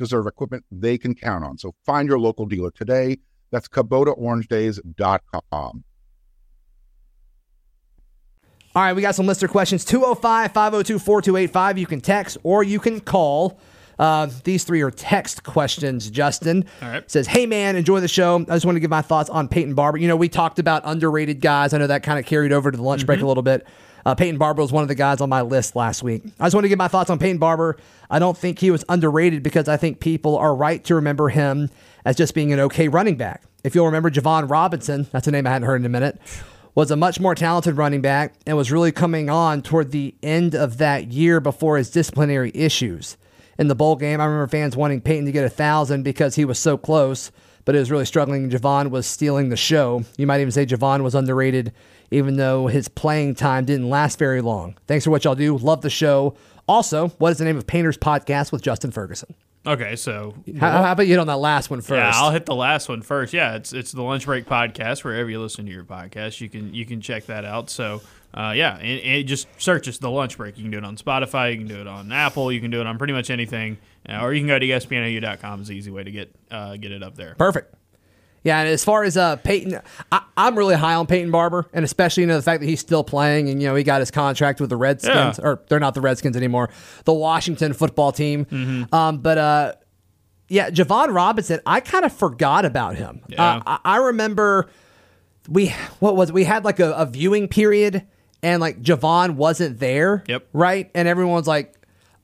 deserve 0.00 0.26
equipment 0.26 0.64
they 0.72 0.98
can 0.98 1.14
count 1.14 1.44
on. 1.44 1.58
So 1.58 1.74
find 1.84 2.08
your 2.08 2.18
local 2.18 2.46
dealer 2.46 2.70
today. 2.70 3.18
That's 3.50 3.68
KubotaOrangeDays.com. 3.68 5.84
All 8.72 8.82
right, 8.82 8.94
we 8.94 9.02
got 9.02 9.16
some 9.16 9.26
listener 9.26 9.48
questions 9.48 9.84
205 9.84 10.52
502 10.52 11.00
4285. 11.00 11.78
You 11.78 11.86
can 11.86 12.00
text 12.00 12.38
or 12.42 12.62
you 12.62 12.78
can 12.78 13.00
call. 13.00 13.58
Uh, 13.98 14.28
these 14.44 14.64
three 14.64 14.80
are 14.80 14.90
text 14.90 15.42
questions, 15.42 16.08
Justin. 16.08 16.64
All 16.80 16.88
right. 16.88 17.10
Says, 17.10 17.26
hey 17.26 17.44
man, 17.44 17.76
enjoy 17.76 18.00
the 18.00 18.08
show. 18.08 18.36
I 18.48 18.54
just 18.54 18.64
want 18.64 18.76
to 18.76 18.80
give 18.80 18.88
my 18.88 19.02
thoughts 19.02 19.28
on 19.28 19.48
Peyton 19.48 19.74
Barber. 19.74 19.98
You 19.98 20.08
know, 20.08 20.16
we 20.16 20.30
talked 20.30 20.58
about 20.58 20.80
underrated 20.86 21.40
guys. 21.40 21.74
I 21.74 21.78
know 21.78 21.88
that 21.88 22.02
kind 22.02 22.18
of 22.18 22.24
carried 22.24 22.52
over 22.52 22.70
to 22.70 22.76
the 22.76 22.82
lunch 22.82 23.04
break 23.04 23.20
a 23.20 23.26
little 23.26 23.42
bit. 23.42 23.66
Uh, 24.04 24.14
Peyton 24.14 24.38
Barber 24.38 24.62
was 24.62 24.72
one 24.72 24.82
of 24.82 24.88
the 24.88 24.94
guys 24.94 25.20
on 25.20 25.28
my 25.28 25.42
list 25.42 25.76
last 25.76 26.02
week. 26.02 26.22
I 26.38 26.46
just 26.46 26.54
want 26.54 26.64
to 26.64 26.68
give 26.68 26.78
my 26.78 26.88
thoughts 26.88 27.10
on 27.10 27.18
Peyton 27.18 27.38
Barber. 27.38 27.76
I 28.08 28.18
don't 28.18 28.36
think 28.36 28.58
he 28.58 28.70
was 28.70 28.84
underrated 28.88 29.42
because 29.42 29.68
I 29.68 29.76
think 29.76 30.00
people 30.00 30.36
are 30.36 30.54
right 30.54 30.82
to 30.84 30.94
remember 30.94 31.28
him 31.28 31.70
as 32.04 32.16
just 32.16 32.34
being 32.34 32.52
an 32.52 32.60
okay 32.60 32.88
running 32.88 33.16
back. 33.16 33.42
If 33.62 33.74
you'll 33.74 33.86
remember 33.86 34.10
Jovon 34.10 34.50
Robinson, 34.50 35.06
that's 35.12 35.28
a 35.28 35.30
name 35.30 35.46
I 35.46 35.50
hadn't 35.50 35.66
heard 35.66 35.80
in 35.80 35.86
a 35.86 35.90
minute, 35.90 36.18
was 36.74 36.90
a 36.90 36.96
much 36.96 37.20
more 37.20 37.34
talented 37.34 37.76
running 37.76 38.00
back 38.00 38.34
and 38.46 38.56
was 38.56 38.72
really 38.72 38.92
coming 38.92 39.28
on 39.28 39.60
toward 39.60 39.90
the 39.90 40.14
end 40.22 40.54
of 40.54 40.78
that 40.78 41.12
year 41.12 41.40
before 41.40 41.76
his 41.76 41.90
disciplinary 41.90 42.50
issues. 42.54 43.16
In 43.58 43.68
the 43.68 43.74
bowl 43.74 43.96
game, 43.96 44.20
I 44.20 44.24
remember 44.24 44.46
fans 44.48 44.76
wanting 44.76 45.02
Peyton 45.02 45.26
to 45.26 45.32
get 45.32 45.44
a 45.44 45.50
thousand 45.50 46.02
because 46.02 46.36
he 46.36 46.46
was 46.46 46.58
so 46.58 46.78
close, 46.78 47.30
but 47.66 47.74
it 47.74 47.78
was 47.78 47.90
really 47.90 48.06
struggling. 48.06 48.48
Jovon 48.48 48.88
was 48.88 49.06
stealing 49.06 49.50
the 49.50 49.56
show. 49.56 50.04
You 50.16 50.26
might 50.26 50.40
even 50.40 50.52
say 50.52 50.64
Jovon 50.64 51.02
was 51.02 51.14
underrated, 51.14 51.72
even 52.10 52.36
though 52.36 52.66
his 52.66 52.88
playing 52.88 53.34
time 53.34 53.64
didn't 53.64 53.88
last 53.88 54.18
very 54.18 54.40
long. 54.40 54.76
Thanks 54.86 55.04
for 55.04 55.10
what 55.10 55.24
y'all 55.24 55.34
do. 55.34 55.56
Love 55.56 55.80
the 55.82 55.90
show. 55.90 56.34
Also, 56.68 57.08
what 57.18 57.32
is 57.32 57.38
the 57.38 57.44
name 57.44 57.56
of 57.56 57.66
Painter's 57.66 57.98
podcast 57.98 58.52
with 58.52 58.62
Justin 58.62 58.90
Ferguson? 58.90 59.34
Okay, 59.66 59.94
so 59.94 60.34
How, 60.58 60.70
how 60.82 60.92
about 60.92 61.02
you 61.02 61.10
hit 61.12 61.18
on 61.18 61.26
that 61.26 61.36
last 61.36 61.68
one 61.68 61.82
first? 61.82 61.98
Yeah, 61.98 62.12
I'll 62.14 62.30
hit 62.30 62.46
the 62.46 62.54
last 62.54 62.88
one 62.88 63.02
first. 63.02 63.34
Yeah, 63.34 63.56
it's 63.56 63.74
it's 63.74 63.92
the 63.92 64.02
lunch 64.02 64.24
break 64.24 64.46
podcast. 64.46 65.04
Wherever 65.04 65.28
you 65.28 65.38
listen 65.38 65.66
to 65.66 65.70
your 65.72 65.84
podcast, 65.84 66.40
you 66.40 66.48
can 66.48 66.72
you 66.72 66.86
can 66.86 67.02
check 67.02 67.26
that 67.26 67.44
out. 67.44 67.68
So, 67.68 68.00
uh, 68.32 68.54
yeah, 68.56 68.78
it, 68.78 69.04
it 69.04 69.22
just 69.24 69.48
search 69.58 69.86
it's 69.86 69.98
the 69.98 70.10
lunch 70.10 70.38
break. 70.38 70.56
You 70.56 70.64
can 70.64 70.70
do 70.70 70.78
it 70.78 70.84
on 70.84 70.96
Spotify, 70.96 71.52
you 71.52 71.58
can 71.58 71.66
do 71.66 71.78
it 71.78 71.86
on 71.86 72.10
Apple, 72.10 72.50
you 72.50 72.60
can 72.62 72.70
do 72.70 72.80
it 72.80 72.86
on 72.86 72.96
pretty 72.96 73.12
much 73.12 73.28
anything, 73.28 73.76
uh, 74.08 74.22
or 74.22 74.32
you 74.32 74.40
can 74.40 74.48
go 74.48 74.58
to 74.58 74.66
espnu.com. 74.66 75.60
is 75.60 75.68
the 75.68 75.74
easy 75.74 75.90
way 75.90 76.04
to 76.04 76.10
get 76.10 76.34
uh, 76.50 76.76
get 76.76 76.90
it 76.90 77.02
up 77.02 77.16
there. 77.16 77.34
Perfect. 77.36 77.74
Yeah, 78.42 78.60
and 78.60 78.68
as 78.70 78.82
far 78.84 79.04
as 79.04 79.16
uh, 79.18 79.36
Peyton, 79.36 79.80
I, 80.10 80.22
I'm 80.36 80.56
really 80.56 80.74
high 80.74 80.94
on 80.94 81.06
Peyton 81.06 81.30
Barber, 81.30 81.66
and 81.74 81.84
especially 81.84 82.22
you 82.22 82.26
know 82.26 82.36
the 82.36 82.42
fact 82.42 82.60
that 82.60 82.66
he's 82.66 82.80
still 82.80 83.04
playing, 83.04 83.50
and 83.50 83.60
you 83.60 83.68
know 83.68 83.74
he 83.74 83.82
got 83.84 84.00
his 84.00 84.10
contract 84.10 84.60
with 84.60 84.70
the 84.70 84.76
Redskins, 84.78 85.38
Yeah. 85.38 85.44
or 85.44 85.62
they're 85.68 85.78
not 85.80 85.92
the 85.94 86.00
Redskins 86.00 86.36
anymore, 86.36 86.70
the 87.04 87.12
Washington 87.12 87.74
football 87.74 88.12
team. 88.12 88.46
Mm-hmm. 88.46 88.94
Um, 88.94 89.18
but 89.18 89.36
uh, 89.38 89.72
yeah, 90.48 90.70
Jovon 90.70 91.14
Robinson, 91.14 91.60
I 91.66 91.80
kind 91.80 92.04
of 92.06 92.12
forgot 92.14 92.64
about 92.64 92.96
him. 92.96 93.20
Yeah. 93.28 93.56
Uh, 93.56 93.60
I, 93.66 93.78
I 93.84 93.96
remember 93.98 94.70
we 95.48 95.68
what 95.98 96.16
was 96.16 96.30
it? 96.30 96.32
we 96.32 96.44
had 96.44 96.64
like 96.64 96.80
a, 96.80 96.92
a 96.92 97.04
viewing 97.06 97.46
period, 97.46 98.06
and 98.42 98.60
like 98.62 98.80
Jovon 98.80 99.34
wasn't 99.36 99.78
there. 99.80 100.24
Yep. 100.28 100.48
Right, 100.54 100.90
and 100.94 101.06
everyone's 101.06 101.46
like. 101.46 101.74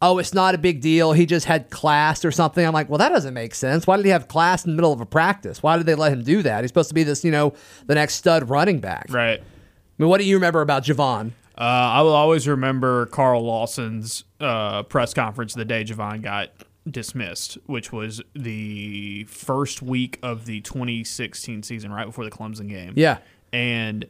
Oh, 0.02 0.18
it's 0.18 0.34
not 0.34 0.54
a 0.54 0.58
big 0.58 0.82
deal. 0.82 1.12
He 1.12 1.24
just 1.24 1.46
had 1.46 1.70
class 1.70 2.24
or 2.24 2.30
something. 2.30 2.66
I'm 2.66 2.74
like, 2.74 2.88
well, 2.90 2.98
that 2.98 3.08
doesn't 3.08 3.32
make 3.32 3.54
sense. 3.54 3.86
Why 3.86 3.96
did 3.96 4.04
he 4.04 4.10
have 4.10 4.28
class 4.28 4.64
in 4.64 4.72
the 4.72 4.76
middle 4.76 4.92
of 4.92 5.00
a 5.00 5.06
practice? 5.06 5.62
Why 5.62 5.78
did 5.78 5.86
they 5.86 5.94
let 5.94 6.12
him 6.12 6.22
do 6.22 6.42
that? 6.42 6.62
He's 6.62 6.70
supposed 6.70 6.88
to 6.88 6.94
be 6.94 7.02
this, 7.02 7.24
you 7.24 7.30
know, 7.30 7.54
the 7.86 7.94
next 7.94 8.14
stud 8.16 8.50
running 8.50 8.78
back. 8.78 9.06
Right. 9.08 9.40
I 9.40 9.44
mean, 9.98 10.10
what 10.10 10.20
do 10.20 10.26
you 10.26 10.36
remember 10.36 10.60
about 10.60 10.84
Jovon? 10.84 11.32
Uh, 11.56 11.62
I 11.62 12.02
will 12.02 12.14
always 12.14 12.46
remember 12.46 13.06
Carl 13.06 13.42
Lawson's 13.42 14.24
uh, 14.40 14.82
press 14.82 15.14
conference 15.14 15.54
the 15.54 15.64
day 15.64 15.84
Jovon 15.84 16.20
got 16.22 16.50
dismissed, 16.88 17.56
which 17.64 17.92
was 17.92 18.20
the 18.34 19.24
first 19.24 19.80
week 19.80 20.18
of 20.22 20.44
the 20.44 20.60
2016 20.60 21.62
season, 21.62 21.90
right 21.90 22.04
before 22.04 22.24
the 22.24 22.30
Clemson 22.30 22.68
game. 22.68 22.92
Yeah. 22.96 23.18
And 23.52 24.06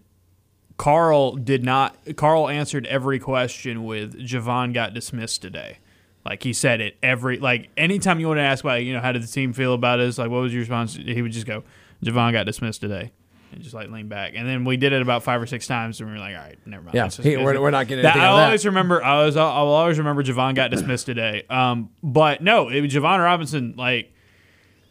Carl 0.77 1.37
did 1.37 1.65
not. 1.65 1.97
Carl 2.17 2.49
answered 2.49 2.87
every 2.87 3.19
question 3.19 3.85
with 3.85 4.15
Jovon 4.19 4.75
got 4.75 4.93
dismissed 4.95 5.43
today. 5.43 5.79
Like 6.25 6.43
he 6.43 6.53
said 6.53 6.81
it 6.81 6.97
every 7.03 7.39
like 7.39 7.71
anytime 7.77 8.19
you 8.21 8.27
want 8.27 8.39
to 8.39 8.43
ask 8.43 8.65
about 8.65 8.83
you 8.85 8.93
know 8.93 9.01
how 9.01 9.13
did 9.13 9.23
the 9.23 9.29
team 9.29 9.53
feel 9.53 9.75
about 9.75 9.99
this 9.99 10.19
like 10.19 10.29
what 10.29 10.41
was 10.43 10.53
your 10.53 10.61
response? 10.61 10.95
He 10.97 11.23
would 11.23 11.33
just 11.33 11.47
go 11.47 11.63
Jovon 12.05 12.33
got 12.33 12.47
dismissed 12.47 12.81
today. 12.81 13.13
And 13.53 13.63
just 13.63 13.75
like 13.75 13.89
lean 13.91 14.09
back. 14.09 14.33
And 14.35 14.47
then 14.47 14.65
we 14.65 14.77
did 14.77 14.93
it 14.93 15.01
about 15.01 15.23
five 15.23 15.41
or 15.41 15.47
six 15.47 15.69
times 15.69 16.01
and 16.01 16.09
we 16.11 16.15
were 16.17 16.21
like 16.21 16.35
all 16.35 16.43
right 16.43 16.59
never 16.67 16.83
mind. 16.83 16.95
Yeah, 16.97 17.09
he- 17.09 17.37
we're- 17.37 17.59
we're 17.59 17.71
not 17.71 17.87
getting 17.87 18.03
that, 18.03 18.17
I 18.17 18.27
of 18.27 18.37
that. 18.39 18.45
always 18.47 18.67
remember 18.67 19.03
I 19.05 19.25
was 19.25 19.37
I 19.37 19.45
will 19.63 19.69
always 19.71 19.99
remember 19.99 20.25
Jovon 20.25 20.57
got 20.57 20.73
dismissed 20.73 21.07
today. 21.07 21.45
Um 21.49 21.91
but 22.03 22.43
no 22.43 22.69
it 22.71 22.81
was 22.81 22.93
Jovon 22.93 23.23
Robinson 23.23 23.75
like 23.79 24.13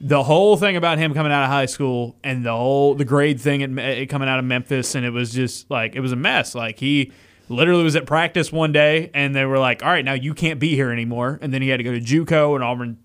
the 0.02 0.24
whole 0.24 0.58
thing 0.58 0.76
about 0.76 0.98
him 0.98 1.14
coming 1.14 1.32
out 1.32 1.44
of 1.44 1.50
high 1.50 1.66
school 1.66 2.16
and 2.24 2.46
the 2.46 2.52
whole 2.52 2.96
the 2.96 3.06
grade 3.06 3.40
thing 3.40 3.64
at, 3.80 4.10
coming 4.10 4.28
out 4.28 4.40
of 4.40 4.46
Memphis 4.46 4.96
and 4.96 5.06
it 5.06 5.12
was 5.12 5.34
just 5.34 5.70
like 5.70 5.96
it 5.96 6.02
was 6.02 6.12
a 6.12 6.18
mess. 6.18 6.54
Like 6.56 6.80
he 6.80 7.12
literally 7.48 7.84
was 7.84 7.96
at 7.96 8.06
practice 8.06 8.52
one 8.52 8.72
day 8.72 9.10
and 9.14 9.36
they 9.36 9.46
were 9.46 9.60
like, 9.60 9.84
"All 9.84 9.90
right, 9.90 10.04
now 10.04 10.14
you 10.14 10.34
can't 10.34 10.60
be 10.60 10.76
here 10.76 10.92
anymore." 10.92 11.40
And 11.42 11.54
then 11.54 11.62
he 11.62 11.70
had 11.70 11.78
to 11.78 11.84
go 11.84 11.92
to 11.92 12.02
JUCO 12.02 12.56
and 12.56 12.64
Auburn 12.64 12.98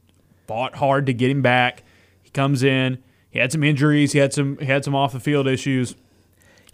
fought 0.47 0.77
hard 0.77 1.07
to 1.07 1.13
get 1.13 1.31
him 1.31 1.43
back. 1.43 1.85
He 2.23 2.31
comes 2.31 2.63
in, 2.63 2.99
he 3.31 3.39
had 3.39 3.53
some 3.53 3.63
injuries, 3.63 4.13
he 4.13 4.19
had 4.19 4.33
some 4.33 4.59
he 4.59 4.67
had 4.67 4.85
some 4.85 4.95
off 4.95 5.13
the 5.13 5.21
field 5.21 5.47
issues. 5.47 5.95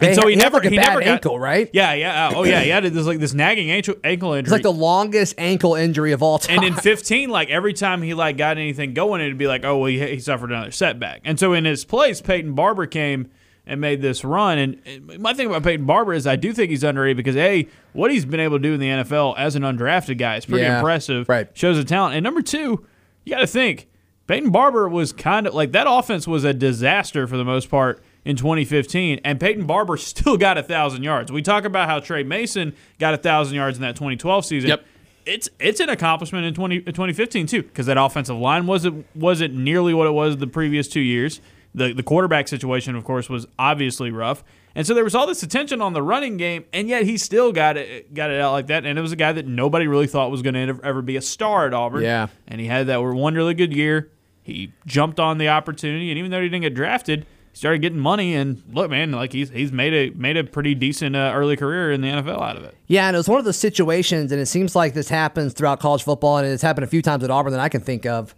And 0.00 0.14
so 0.14 0.22
had- 0.22 0.30
he, 0.30 0.36
never 0.36 0.56
like, 0.58 0.66
a 0.66 0.70
he 0.70 0.76
never 0.76 1.00
got, 1.00 1.08
ankle, 1.08 1.38
right? 1.38 1.70
Yeah, 1.72 1.94
yeah. 1.94 2.28
Uh, 2.28 2.32
oh 2.36 2.44
yeah, 2.44 2.60
he 2.60 2.68
had 2.68 2.84
this 2.84 3.06
like 3.06 3.18
this 3.18 3.32
nagging 3.34 3.70
ankle 3.70 3.94
ankle 4.04 4.32
injury. 4.34 4.46
It's 4.48 4.52
like 4.52 4.62
the 4.62 4.72
longest 4.72 5.34
ankle 5.38 5.74
injury 5.74 6.12
of 6.12 6.22
all 6.22 6.38
time. 6.38 6.58
And 6.58 6.66
in 6.66 6.74
15, 6.74 7.30
like 7.30 7.48
every 7.50 7.72
time 7.72 8.02
he 8.02 8.12
like 8.14 8.36
got 8.36 8.58
anything 8.58 8.92
going, 8.94 9.20
it'd 9.22 9.38
be 9.38 9.46
like, 9.46 9.64
oh, 9.64 9.78
well, 9.78 9.86
he, 9.90 9.98
he 10.06 10.18
suffered 10.20 10.50
another 10.50 10.70
setback. 10.70 11.22
And 11.24 11.38
so 11.40 11.52
in 11.54 11.64
his 11.64 11.84
place, 11.84 12.20
Peyton 12.20 12.54
Barber 12.54 12.86
came 12.86 13.30
and 13.66 13.80
made 13.80 14.00
this 14.02 14.22
run. 14.24 14.58
And 14.58 14.80
and 14.86 15.18
my 15.18 15.32
thing 15.32 15.46
about 15.46 15.62
Peyton 15.62 15.86
Barber 15.86 16.12
is 16.12 16.26
I 16.26 16.36
do 16.36 16.52
think 16.52 16.70
he's 16.70 16.84
underrated 16.84 17.16
because 17.16 17.36
a 17.36 17.66
what 17.94 18.10
he's 18.10 18.24
been 18.26 18.40
able 18.40 18.58
to 18.58 18.62
do 18.62 18.74
in 18.74 18.80
the 18.80 18.88
NFL 18.88 19.34
as 19.38 19.56
an 19.56 19.62
undrafted 19.62 20.18
guy 20.18 20.36
is 20.36 20.44
pretty 20.46 20.62
Yeah, 20.64 20.78
impressive. 20.78 21.28
right. 21.28 21.48
shows 21.54 21.76
the 21.78 21.84
talent. 21.84 22.14
And 22.14 22.22
number 22.22 22.42
two, 22.42 22.84
you 23.24 23.32
got 23.34 23.40
to 23.40 23.46
think 23.46 23.88
Peyton 24.26 24.50
Barber 24.50 24.88
was 24.88 25.12
kind 25.12 25.46
of 25.46 25.54
like 25.54 25.72
that 25.72 25.86
offense 25.88 26.28
was 26.28 26.44
a 26.44 26.52
disaster 26.52 27.26
for 27.26 27.36
the 27.36 27.44
most 27.44 27.70
part. 27.70 28.02
In 28.26 28.34
2015, 28.34 29.20
and 29.24 29.38
Peyton 29.38 29.66
Barber 29.66 29.96
still 30.12 30.36
got 30.36 30.58
a 30.58 30.62
thousand 30.62 31.04
yards. 31.04 31.30
We 31.30 31.42
talk 31.42 31.64
about 31.64 31.88
how 31.88 32.00
Tre 32.00 32.24
Mason 32.24 32.74
got 32.98 33.14
a 33.14 33.18
thousand 33.18 33.54
yards 33.54 33.78
in 33.78 33.82
that 33.82 33.94
2012 33.94 34.44
season 34.44 34.68
Yep. 34.70 34.84
it's 35.26 35.48
it's 35.60 35.78
an 35.80 35.88
accomplishment 35.90 36.44
in 36.44 36.52
20, 36.52 36.80
2015 36.80 37.46
too 37.46 37.62
because 37.62 37.86
that 37.86 37.96
offensive 37.96 38.36
line 38.36 38.66
wasn't 38.66 39.06
wasn't 39.14 39.54
nearly 39.54 39.94
what 39.94 40.08
it 40.08 40.10
was 40.10 40.36
the 40.38 40.46
previous 40.48 40.88
two 40.88 41.00
years. 41.00 41.40
The 41.74 41.92
the 41.92 42.02
quarterback 42.02 42.48
situation, 42.48 42.96
of 42.96 43.04
course, 43.04 43.28
was 43.28 43.46
obviously 43.58 44.10
rough, 44.10 44.42
and 44.74 44.86
so 44.86 44.94
there 44.94 45.04
was 45.04 45.14
all 45.14 45.26
this 45.26 45.42
attention 45.42 45.80
on 45.82 45.92
the 45.92 46.02
running 46.02 46.36
game, 46.38 46.64
and 46.72 46.88
yet 46.88 47.04
he 47.04 47.18
still 47.18 47.52
got 47.52 47.76
it 47.76 48.12
got 48.14 48.30
it 48.30 48.40
out 48.40 48.52
like 48.52 48.66
that. 48.68 48.84
And 48.86 48.98
it 48.98 49.02
was 49.02 49.12
a 49.12 49.16
guy 49.16 49.32
that 49.32 49.46
nobody 49.46 49.86
really 49.86 50.06
thought 50.08 50.30
was 50.32 50.42
going 50.42 50.54
to 50.54 50.80
ever 50.82 51.02
be 51.02 51.16
a 51.16 51.20
star 51.22 51.66
at 51.66 51.74
Auburn. 51.74 52.02
Yeah. 52.02 52.26
and 52.48 52.60
he 52.60 52.66
had 52.66 52.86
that 52.88 52.96
one 53.02 53.34
really 53.34 53.54
good 53.54 53.72
year. 53.72 54.10
He 54.42 54.72
jumped 54.86 55.20
on 55.20 55.38
the 55.38 55.48
opportunity, 55.48 56.10
and 56.10 56.18
even 56.18 56.30
though 56.30 56.40
he 56.40 56.48
didn't 56.48 56.62
get 56.62 56.74
drafted, 56.74 57.26
started 57.56 57.80
getting 57.80 57.98
money. 57.98 58.34
And 58.34 58.62
look, 58.70 58.90
man, 58.90 59.12
like 59.12 59.32
he's 59.32 59.50
he's 59.50 59.72
made 59.72 59.94
a 59.94 60.14
made 60.16 60.36
a 60.36 60.44
pretty 60.44 60.74
decent 60.74 61.16
uh, 61.16 61.32
early 61.34 61.56
career 61.56 61.90
in 61.90 62.02
the 62.02 62.08
NFL 62.08 62.40
out 62.40 62.56
of 62.56 62.64
it. 62.64 62.74
Yeah, 62.86 63.06
and 63.06 63.16
it 63.16 63.18
was 63.18 63.28
one 63.28 63.38
of 63.38 63.44
those 63.44 63.56
situations, 63.56 64.30
and 64.30 64.40
it 64.40 64.46
seems 64.46 64.76
like 64.76 64.94
this 64.94 65.08
happens 65.08 65.54
throughout 65.54 65.80
college 65.80 66.02
football, 66.02 66.38
and 66.38 66.46
it's 66.46 66.62
happened 66.62 66.84
a 66.84 66.88
few 66.88 67.02
times 67.02 67.24
at 67.24 67.30
Auburn 67.30 67.52
that 67.52 67.60
I 67.60 67.68
can 67.68 67.80
think 67.80 68.06
of, 68.06 68.34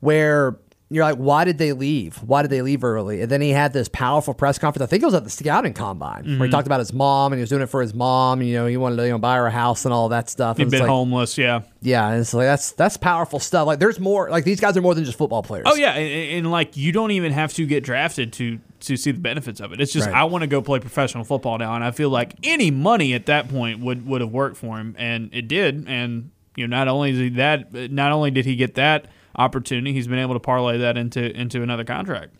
where 0.00 0.56
you're 0.94 1.04
like, 1.04 1.16
why 1.16 1.44
did 1.44 1.58
they 1.58 1.72
leave? 1.72 2.16
Why 2.22 2.42
did 2.42 2.50
they 2.50 2.60
leave 2.62 2.84
early? 2.84 3.22
And 3.22 3.30
then 3.30 3.40
he 3.40 3.50
had 3.50 3.72
this 3.72 3.88
powerful 3.88 4.34
press 4.34 4.58
conference. 4.58 4.82
I 4.82 4.86
think 4.90 5.02
it 5.02 5.06
was 5.06 5.14
at 5.14 5.24
the 5.24 5.30
scouting 5.30 5.72
combine 5.74 6.22
where 6.24 6.32
he 6.32 6.34
Mm-hmm. 6.36 6.50
talked 6.50 6.66
about 6.66 6.80
his 6.80 6.92
mom 6.92 7.32
and 7.32 7.38
he 7.38 7.40
was 7.40 7.48
doing 7.50 7.62
it 7.62 7.66
for 7.66 7.80
his 7.80 7.94
mom. 7.94 8.40
And, 8.40 8.48
you 8.48 8.56
know, 8.56 8.66
he 8.66 8.76
wanted 8.76 8.96
to 8.96 9.04
you 9.06 9.10
know, 9.12 9.18
buy 9.18 9.36
her 9.36 9.46
a 9.46 9.50
house 9.50 9.84
and 9.84 9.94
all 9.94 10.10
that 10.10 10.28
stuff. 10.28 10.58
He'd 10.58 10.70
been 10.70 10.80
like, 10.80 10.88
homeless, 10.88 11.38
yeah. 11.38 11.62
Yeah, 11.80 12.08
and 12.10 12.20
it's 12.20 12.32
like 12.34 12.46
that's 12.46 12.72
that's 12.72 12.96
powerful 12.96 13.40
stuff. 13.40 13.66
Like 13.66 13.80
there's 13.80 13.98
more. 13.98 14.30
Like 14.30 14.44
these 14.44 14.60
guys 14.60 14.76
are 14.76 14.82
more 14.82 14.94
than 14.94 15.04
just 15.04 15.18
football 15.18 15.42
players. 15.42 15.64
Oh 15.68 15.74
yeah, 15.74 15.94
and, 15.94 16.38
and 16.38 16.50
like 16.52 16.76
you 16.76 16.92
don't 16.92 17.10
even 17.10 17.32
have 17.32 17.52
to 17.54 17.66
get 17.66 17.82
drafted 17.82 18.32
to 18.34 18.60
to 18.80 18.96
see 18.96 19.10
the 19.10 19.18
benefits 19.18 19.58
of 19.60 19.72
it. 19.72 19.80
It's 19.80 19.92
just 19.92 20.06
Right. 20.06 20.14
I 20.14 20.24
want 20.24 20.42
to 20.42 20.46
go 20.46 20.62
play 20.62 20.78
professional 20.78 21.24
football 21.24 21.58
now, 21.58 21.74
and 21.74 21.82
I 21.82 21.90
feel 21.90 22.10
like 22.10 22.34
any 22.44 22.70
money 22.70 23.14
at 23.14 23.26
that 23.26 23.48
point 23.48 23.80
would 23.80 24.06
would 24.06 24.20
have 24.20 24.30
worked 24.30 24.56
for 24.58 24.78
him, 24.78 24.94
and 24.98 25.30
it 25.32 25.48
did. 25.48 25.86
And 25.88 26.30
you 26.54 26.68
know, 26.68 26.76
not 26.76 26.86
only 26.86 27.10
is 27.10 27.18
he 27.18 27.28
that, 27.30 27.72
not 27.90 28.12
only 28.12 28.30
did 28.30 28.44
he 28.44 28.54
get 28.54 28.74
that 28.76 29.06
opportunity, 29.36 29.92
he's 29.92 30.08
been 30.08 30.18
able 30.18 30.34
to 30.34 30.40
parlay 30.40 30.78
that 30.78 30.96
into 30.96 31.34
into 31.38 31.62
another 31.62 31.84
contract. 31.84 32.34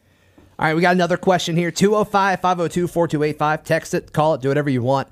All 0.59 0.67
right, 0.67 0.75
we 0.75 0.83
got 0.83 0.95
another 0.95 1.17
question 1.17 1.57
here 1.57 1.71
205 1.71 2.41
502 2.41 2.87
4285. 2.87 3.65
Text 3.65 3.95
it, 3.95 4.13
call 4.13 4.35
it, 4.35 4.41
do 4.41 4.49
whatever 4.49 4.71
you 4.71 4.83
want. 4.83 5.09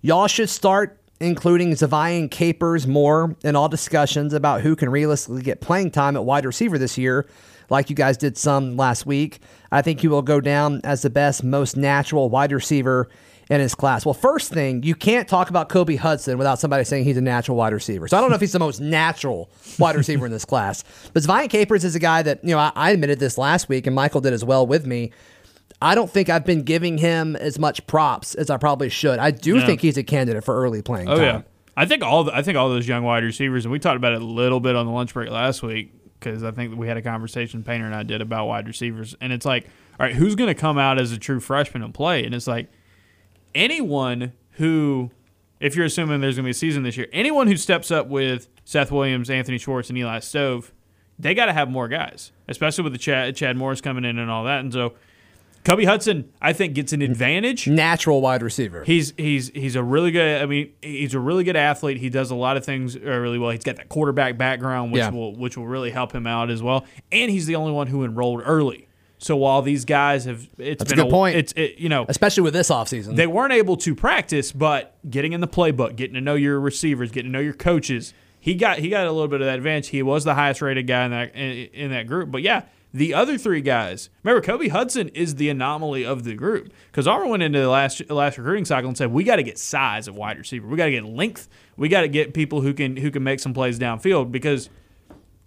Y'all 0.00 0.28
should 0.28 0.48
start 0.48 0.98
including 1.20 1.70
Ze'Vian 1.72 2.30
Capers 2.30 2.86
more 2.86 3.36
in 3.44 3.56
all 3.56 3.68
discussions 3.68 4.32
about 4.32 4.60
who 4.60 4.76
can 4.76 4.90
realistically 4.90 5.42
get 5.42 5.60
playing 5.60 5.90
time 5.90 6.16
at 6.16 6.24
wide 6.24 6.44
receiver 6.44 6.78
this 6.78 6.98
year, 6.98 7.26
like 7.70 7.88
you 7.88 7.96
guys 7.96 8.16
did 8.16 8.36
some 8.36 8.76
last 8.76 9.06
week. 9.06 9.40
I 9.72 9.82
think 9.82 10.00
he 10.00 10.08
will 10.08 10.22
go 10.22 10.40
down 10.40 10.80
as 10.84 11.02
the 11.02 11.10
best, 11.10 11.42
most 11.42 11.76
natural 11.76 12.28
wide 12.28 12.52
receiver 12.52 13.08
in 13.50 13.60
his 13.60 13.74
class. 13.74 14.04
Well, 14.06 14.14
first 14.14 14.52
thing, 14.52 14.82
you 14.82 14.94
can't 14.94 15.28
talk 15.28 15.50
about 15.50 15.68
Kobe 15.68 15.96
Hudson 15.96 16.38
without 16.38 16.58
somebody 16.58 16.84
saying 16.84 17.04
he's 17.04 17.16
a 17.16 17.20
natural 17.20 17.56
wide 17.56 17.72
receiver. 17.72 18.08
So 18.08 18.16
I 18.16 18.20
don't 18.20 18.30
know 18.30 18.36
if 18.36 18.40
he's 18.40 18.52
the 18.52 18.58
most 18.58 18.80
natural 18.80 19.50
wide 19.78 19.96
receiver 19.96 20.24
in 20.26 20.32
this 20.32 20.44
class. 20.44 20.82
But 21.12 21.22
Ze'Vian 21.22 21.50
Capers 21.50 21.84
is 21.84 21.94
a 21.94 21.98
guy 21.98 22.22
that, 22.22 22.42
you 22.42 22.50
know, 22.50 22.58
I, 22.58 22.72
I 22.74 22.90
admitted 22.92 23.18
this 23.18 23.36
last 23.36 23.68
week, 23.68 23.86
and 23.86 23.94
Michael 23.94 24.20
did 24.22 24.32
as 24.32 24.44
well 24.44 24.66
with 24.66 24.86
me. 24.86 25.12
I 25.82 25.94
don't 25.94 26.10
think 26.10 26.30
I've 26.30 26.46
been 26.46 26.62
giving 26.62 26.96
him 26.98 27.36
as 27.36 27.58
much 27.58 27.86
props 27.86 28.34
as 28.34 28.48
I 28.48 28.56
probably 28.56 28.88
should. 28.88 29.18
I 29.18 29.30
do 29.30 29.56
Yeah. 29.58 29.66
think 29.66 29.80
he's 29.82 29.98
a 29.98 30.02
candidate 30.04 30.42
for 30.44 30.54
early 30.56 30.80
playing 30.80 31.08
Oh 31.08 31.16
time. 31.16 31.22
yeah, 31.22 31.42
I 31.76 31.84
think 31.84 32.02
all 32.02 32.24
the, 32.24 32.34
I 32.34 32.42
think 32.42 32.56
all 32.56 32.70
those 32.70 32.88
young 32.88 33.02
wide 33.02 33.24
receivers, 33.24 33.66
and 33.66 33.72
we 33.72 33.78
talked 33.78 33.96
about 33.96 34.12
it 34.14 34.22
a 34.22 34.24
little 34.24 34.60
bit 34.60 34.76
on 34.76 34.86
the 34.86 34.92
lunch 34.92 35.12
break 35.12 35.28
last 35.30 35.62
week 35.62 35.92
because 36.18 36.42
I 36.42 36.52
think 36.52 36.76
we 36.78 36.88
had 36.88 36.96
a 36.96 37.02
conversation 37.02 37.62
Painter 37.62 37.84
and 37.84 37.94
I 37.94 38.04
did 38.04 38.22
about 38.22 38.46
wide 38.46 38.66
receivers, 38.66 39.14
and 39.20 39.32
it's 39.32 39.44
like, 39.44 39.64
all 40.00 40.06
right, 40.06 40.14
who's 40.14 40.34
going 40.36 40.48
to 40.48 40.54
come 40.54 40.78
out 40.78 40.98
as 40.98 41.12
a 41.12 41.18
true 41.18 41.40
freshman 41.40 41.82
and 41.82 41.92
play? 41.92 42.24
And 42.24 42.34
it's 42.34 42.46
like 42.46 42.70
anyone 43.54 44.32
who, 44.52 45.10
if 45.60 45.74
you're 45.76 45.86
assuming 45.86 46.20
there's 46.20 46.36
going 46.36 46.44
to 46.44 46.46
be 46.48 46.50
a 46.50 46.54
season 46.54 46.82
this 46.82 46.96
year, 46.96 47.08
anyone 47.12 47.46
who 47.46 47.56
steps 47.56 47.90
up 47.90 48.06
with 48.08 48.48
Seth 48.64 48.90
Williams, 48.92 49.30
Anthony 49.30 49.58
Schwartz, 49.58 49.88
and 49.88 49.98
Eli 49.98 50.18
Stove, 50.20 50.72
they 51.18 51.34
got 51.34 51.46
to 51.46 51.52
have 51.52 51.70
more 51.70 51.88
guys, 51.88 52.32
especially 52.48 52.84
with 52.84 52.92
the 52.92 52.98
Chad, 52.98 53.36
Chad 53.36 53.56
Morris 53.56 53.80
coming 53.80 54.04
in 54.04 54.18
and 54.18 54.30
all 54.30 54.44
that, 54.44 54.60
and 54.60 54.72
so. 54.72 54.94
Kobe 55.64 55.84
Hudson, 55.86 56.30
I 56.42 56.52
think, 56.52 56.74
gets 56.74 56.92
an 56.92 57.00
advantage 57.00 57.66
Natural 57.66 58.20
wide 58.20 58.42
receiver. 58.42 58.84
He's 58.84 59.14
he's 59.16 59.48
he's 59.54 59.76
a 59.76 59.82
really 59.82 60.10
good. 60.10 60.42
I 60.42 60.44
mean, 60.44 60.74
he's 60.82 61.14
a 61.14 61.18
really 61.18 61.42
good 61.42 61.56
athlete. 61.56 61.96
He 61.96 62.10
does 62.10 62.30
a 62.30 62.34
lot 62.34 62.58
of 62.58 62.66
things 62.66 62.96
uh, 62.96 63.00
really 63.00 63.38
well. 63.38 63.48
He's 63.48 63.64
got 63.64 63.76
that 63.76 63.88
quarterback 63.88 64.36
background, 64.36 64.92
which 64.92 64.98
Yeah. 65.00 65.08
will 65.08 65.34
which 65.34 65.56
will 65.56 65.66
really 65.66 65.90
help 65.90 66.14
him 66.14 66.26
out 66.26 66.50
as 66.50 66.62
well. 66.62 66.84
And 67.10 67.30
he's 67.30 67.46
the 67.46 67.56
only 67.56 67.72
one 67.72 67.86
who 67.86 68.04
enrolled 68.04 68.42
early. 68.44 68.88
So 69.24 69.36
while 69.36 69.62
these 69.62 69.86
guys 69.86 70.26
have, 70.26 70.46
it's 70.58 70.80
That's 70.80 70.92
a 70.92 70.96
been 70.96 71.06
good 71.06 71.10
point. 71.10 71.36
It's 71.36 71.52
it, 71.56 71.78
you 71.78 71.88
know 71.88 72.04
Especially 72.10 72.42
with 72.42 72.52
this 72.52 72.68
offseason. 72.68 73.16
they 73.16 73.26
weren't 73.26 73.54
able 73.54 73.78
to 73.78 73.94
practice, 73.94 74.52
but 74.52 74.94
getting 75.08 75.32
in 75.32 75.40
the 75.40 75.48
playbook, 75.48 75.96
getting 75.96 76.12
to 76.12 76.20
know 76.20 76.34
your 76.34 76.60
receivers, 76.60 77.10
getting 77.10 77.32
to 77.32 77.38
know 77.38 77.42
your 77.42 77.54
coaches, 77.54 78.12
he 78.38 78.54
got 78.54 78.80
he 78.80 78.90
got 78.90 79.06
a 79.06 79.12
little 79.12 79.28
bit 79.28 79.40
of 79.40 79.46
that 79.46 79.56
advantage. 79.56 79.88
He 79.88 80.02
was 80.02 80.24
the 80.24 80.34
highest 80.34 80.60
rated 80.60 80.86
guy 80.86 81.06
in 81.06 81.10
that 81.12 81.34
in, 81.34 81.68
in 81.72 81.90
that 81.92 82.06
group. 82.06 82.30
But 82.30 82.42
yeah, 82.42 82.64
the 82.92 83.14
other 83.14 83.38
three 83.38 83.62
guys, 83.62 84.10
remember, 84.22 84.44
Kobe 84.44 84.68
Hudson 84.68 85.08
is 85.14 85.36
the 85.36 85.48
anomaly 85.48 86.04
of 86.04 86.24
the 86.24 86.34
group 86.34 86.70
because 86.92 87.08
Auburn 87.08 87.30
went 87.30 87.42
into 87.42 87.60
the 87.60 87.70
last 87.70 88.02
last 88.10 88.36
recruiting 88.36 88.66
cycle 88.66 88.88
and 88.88 88.98
said 88.98 89.10
we 89.10 89.24
got 89.24 89.36
to 89.36 89.42
get 89.42 89.56
size 89.56 90.06
of 90.06 90.16
wide 90.16 90.36
receiver, 90.36 90.68
we 90.68 90.76
got 90.76 90.84
to 90.84 90.90
get 90.90 91.06
length, 91.06 91.48
we 91.78 91.88
got 91.88 92.02
to 92.02 92.08
get 92.08 92.34
people 92.34 92.60
who 92.60 92.74
can 92.74 92.98
who 92.98 93.10
can 93.10 93.24
make 93.24 93.40
some 93.40 93.54
plays 93.54 93.78
downfield 93.78 94.30
because 94.30 94.68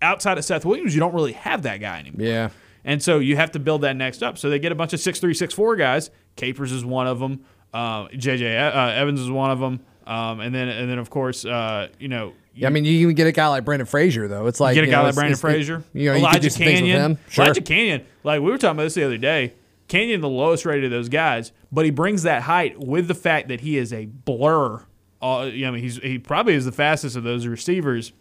outside 0.02 0.40
of 0.40 0.46
Seth 0.46 0.66
Williams, 0.66 0.96
you 0.96 1.00
don't 1.00 1.14
really 1.14 1.34
have 1.34 1.62
that 1.62 1.78
guy 1.78 2.00
anymore. 2.00 2.26
yeah. 2.26 2.50
And 2.88 3.04
so 3.04 3.20
you 3.20 3.36
have 3.36 3.52
to 3.52 3.60
build 3.60 3.82
that 3.82 3.98
next 3.98 4.24
up. 4.24 4.38
So 4.38 4.50
they 4.50 4.60
get 4.60 4.72
a 4.72 4.76
bunch 4.76 4.94
of 4.94 5.02
six 5.02 5.20
three, 5.20 5.34
six 5.34 5.54
four 5.54 5.76
guys. 5.76 6.10
Capers 6.38 6.72
is 6.72 6.86
one 6.86 7.06
of 7.06 7.20
them. 7.20 7.44
Uh, 7.74 8.08
JJ 8.08 8.58
uh, 8.58 8.94
Evans 8.94 9.20
is 9.20 9.30
one 9.30 9.52
of 9.52 9.60
them. 9.60 9.82
Um, 10.08 10.40
and 10.40 10.56
then 10.56 10.70
and 10.70 10.90
then 10.90 10.98
of 10.98 11.10
course 11.10 11.44
uh, 11.44 11.90
you 12.00 12.08
know 12.08 12.34
Yeah, 12.54 12.68
I 12.68 12.72
mean, 12.72 12.86
you 12.86 12.94
even 12.94 13.14
get 13.14 13.28
a 13.28 13.34
guy 13.34 13.50
like 13.50 13.66
Brandon 13.66 13.86
Frazier, 13.86 14.30
though. 14.30 14.48
It's 14.48 14.62
like 14.62 14.76
get 14.76 14.86
a 14.86 14.88
guy 14.88 15.02
know, 15.02 15.04
like 15.04 15.16
Brandon 15.16 15.38
Frazier, 15.38 15.84
You 15.94 16.12
know, 16.12 16.14
you 16.14 16.20
Elijah 16.20 16.40
do 16.40 16.50
some 16.50 16.64
things 16.64 16.82
with 16.82 16.92
Canion. 16.92 17.18
Sure. 17.30 17.44
Elijah 17.44 17.62
Canion, 17.62 18.04
like 18.24 18.42
we 18.42 18.50
were 18.50 18.58
talking 18.58 18.78
about 18.78 18.84
this 18.84 18.94
the 18.94 19.04
other 19.04 19.18
day. 19.18 19.54
Canion, 19.90 20.22
the 20.22 20.30
lowest 20.30 20.66
rated 20.66 20.86
of 20.86 20.92
those 20.92 21.10
guys, 21.10 21.52
but 21.74 21.84
he 21.84 21.92
brings 21.92 22.24
that 22.24 22.44
height 22.44 22.80
with 22.80 23.10
the 23.10 23.16
fact 23.16 23.50
that 23.50 23.62
he 23.62 23.78
is 23.78 23.92
a 23.92 24.06
blur. 24.06 24.82
Uh, 25.22 25.50
you 25.52 25.68
I 25.68 25.72
mean, 25.72 25.82
he's 25.82 25.98
he 25.98 26.20
probably 26.20 26.54
is 26.54 26.64
the 26.64 26.72
fastest 26.72 27.18
of 27.18 27.24
those 27.24 27.46
receivers. 27.46 28.14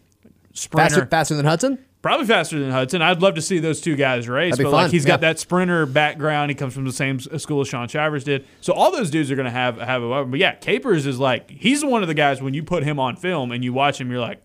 Sprinter, 0.53 0.89
faster, 0.89 1.05
faster 1.05 1.35
than 1.35 1.45
Hudson. 1.45 1.79
Probably 2.01 2.27
faster 2.27 2.59
than 2.59 2.71
Hudson. 2.71 3.01
I'd 3.01 3.21
love 3.21 3.35
to 3.35 3.41
see 3.41 3.59
those 3.59 3.81
two 3.81 3.95
guys 3.95 4.29
race, 4.29 4.51
That'd 4.51 4.59
be 4.59 4.63
but 4.65 4.71
like 4.71 4.83
fun, 4.85 4.91
he's 4.91 5.05
got 5.05 5.21
that 5.21 5.39
sprinter 5.39 5.85
background. 5.85 6.51
He 6.51 6.55
comes 6.55 6.73
from 6.73 6.85
the 6.85 6.91
same 6.93 7.19
school 7.19 7.61
as 7.61 7.67
Shaun 7.67 7.87
Shivers 7.87 8.23
did. 8.23 8.45
So 8.61 8.71
all 8.73 8.91
those 8.91 9.09
dudes 9.09 9.31
are 9.31 9.35
going 9.35 9.45
to 9.45 9.51
have 9.51 9.77
have 9.77 10.03
a 10.03 10.07
weapon. 10.07 10.31
But 10.31 10.39
yeah, 10.39 10.53
Capers 10.53 11.05
is 11.07 11.19
like 11.19 11.49
he's 11.49 11.83
one 11.83 12.03
of 12.03 12.07
the 12.07 12.13
guys 12.13 12.41
when 12.41 12.53
you 12.53 12.63
put 12.63 12.83
him 12.83 12.99
on 12.99 13.15
film 13.15 13.51
and 13.51 13.63
you 13.63 13.73
watch 13.73 13.99
him, 13.99 14.11
you're 14.11 14.21
like, 14.21 14.43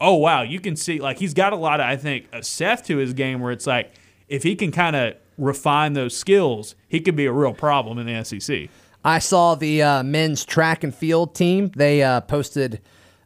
oh 0.00 0.14
wow, 0.14 0.42
you 0.42 0.60
can 0.60 0.76
see 0.76 1.00
like 1.00 1.18
he's 1.18 1.34
got 1.34 1.52
a 1.52 1.56
lot 1.56 1.80
of 1.80 1.86
I 1.86 1.96
think 1.96 2.28
a 2.32 2.42
Seth 2.42 2.86
to 2.86 2.96
his 2.98 3.12
game 3.12 3.40
where 3.40 3.50
it's 3.52 3.66
like 3.66 3.92
if 4.28 4.44
he 4.44 4.54
can 4.54 4.70
kind 4.70 4.94
of 4.94 5.14
refine 5.36 5.94
those 5.94 6.16
skills, 6.16 6.76
he 6.88 7.00
could 7.00 7.16
be 7.16 7.26
a 7.26 7.32
real 7.32 7.52
problem 7.54 7.98
in 7.98 8.06
the 8.06 8.24
SEC. 8.24 8.68
I 9.04 9.18
saw 9.18 9.54
the 9.54 9.82
uh, 9.82 10.02
men's 10.02 10.44
track 10.44 10.82
and 10.82 10.94
field 10.94 11.34
team. 11.34 11.70
They 11.76 12.02
uh, 12.02 12.22
posted 12.22 12.80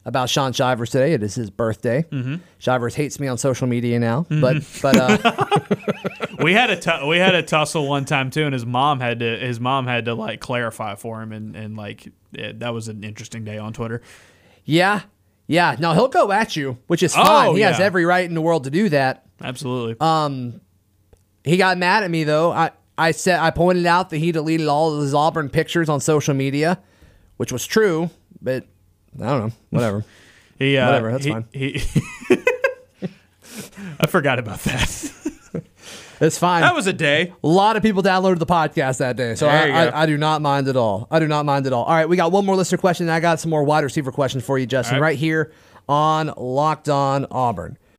about 0.05 0.29
Shaun 0.29 0.53
Shivers 0.53 0.89
today. 0.89 1.13
It 1.13 1.23
is 1.23 1.35
his 1.35 1.49
birthday. 1.49 2.05
Mm-hmm. 2.11 2.35
Shivers 2.57 2.95
hates 2.95 3.19
me 3.19 3.27
on 3.27 3.37
social 3.37 3.67
media 3.67 3.99
now, 3.99 4.25
but 4.29 4.57
but 4.81 4.95
uh, 4.95 5.67
we 6.41 6.53
had 6.53 6.69
a 6.71 7.05
we 7.05 7.17
had 7.17 7.35
a 7.35 7.43
tussle 7.43 7.87
one 7.87 8.05
time 8.05 8.29
too, 8.31 8.43
and 8.43 8.53
his 8.53 8.65
mom 8.65 8.99
had 8.99 9.19
to 9.19 9.37
his 9.37 9.59
mom 9.59 9.87
had 9.87 10.05
to 10.05 10.13
like 10.13 10.39
clarify 10.39 10.95
for 10.95 11.21
him, 11.21 11.31
and 11.31 11.55
and 11.55 11.75
like 11.77 12.07
it, 12.33 12.59
that 12.59 12.73
was 12.73 12.87
an 12.87 13.03
interesting 13.03 13.43
day 13.43 13.57
on 13.57 13.73
Twitter. 13.73 14.01
yeah, 14.65 15.01
yeah. 15.47 15.75
No, 15.79 15.93
he'll 15.93 16.07
go 16.07 16.31
at 16.31 16.55
you, 16.55 16.77
which 16.87 17.03
is 17.03 17.13
Oh, 17.17 17.23
fine. 17.23 17.55
he 17.55 17.61
has 17.61 17.79
every 17.79 18.05
right 18.05 18.25
in 18.27 18.33
the 18.35 18.41
world 18.41 18.65
to 18.65 18.69
do 18.69 18.89
that. 18.89 19.25
Absolutely. 19.41 19.95
Um, 19.99 20.61
He 21.43 21.57
got 21.57 21.77
mad 21.77 22.03
at 22.03 22.11
me 22.11 22.23
though. 22.23 22.51
I 22.51 22.71
I 22.97 23.11
said 23.11 23.39
I 23.39 23.49
pointed 23.51 23.85
out 23.85 24.09
that 24.11 24.17
he 24.17 24.31
deleted 24.31 24.67
all 24.67 24.93
of 24.95 25.01
his 25.01 25.13
Auburn 25.13 25.49
pictures 25.49 25.89
on 25.89 25.99
social 26.01 26.33
media, 26.33 26.79
which 27.37 27.51
was 27.51 27.65
true, 27.65 28.09
but 28.41 28.65
I 29.17 29.25
don't 29.25 29.47
know. 29.47 29.51
Whatever. 29.69 30.05
he, 30.59 30.77
uh, 30.77 30.87
whatever, 30.87 31.11
that's 31.11 31.25
he- 31.25 31.31
fine. 31.31 31.45
He, 31.51 31.79
I 33.99 34.07
forgot 34.07 34.39
about 34.39 34.59
that. 34.59 35.13
It's 36.21 36.37
fine. 36.37 36.63
That 36.63 36.75
was 36.75 36.85
a 36.85 36.91
day. 36.91 37.31
A 37.41 37.47
lot 37.47 37.77
of 37.77 37.81
people 37.81 38.03
downloaded 38.03 38.39
the 38.39 38.45
podcast 38.45 38.97
that 38.97 39.15
day, 39.15 39.35
so 39.35 39.47
I. 39.47 39.69
I, 39.69 40.03
I 40.03 40.05
do 40.05 40.17
not 40.17 40.41
mind 40.41 40.67
at 40.67 40.75
all. 40.75 41.07
I 41.09 41.19
do 41.19 41.29
not 41.29 41.45
mind 41.45 41.65
at 41.65 41.71
all. 41.71 41.85
All 41.85 41.93
right, 41.93 42.09
we 42.09 42.17
got 42.17 42.33
one 42.33 42.45
more 42.45 42.57
listener 42.57 42.77
question, 42.77 43.05
and 43.05 43.11
I 43.13 43.21
got 43.21 43.39
some 43.39 43.49
more 43.49 43.63
wide 43.63 43.85
receiver 43.85 44.11
questions 44.11 44.43
for 44.43 44.59
you, 44.59 44.65
Justin, 44.65 44.95
right. 44.95 45.11
right 45.11 45.17
here 45.17 45.53
on 45.87 46.33
Locked 46.35 46.89
On 46.89 47.25
Auburn. 47.31 47.77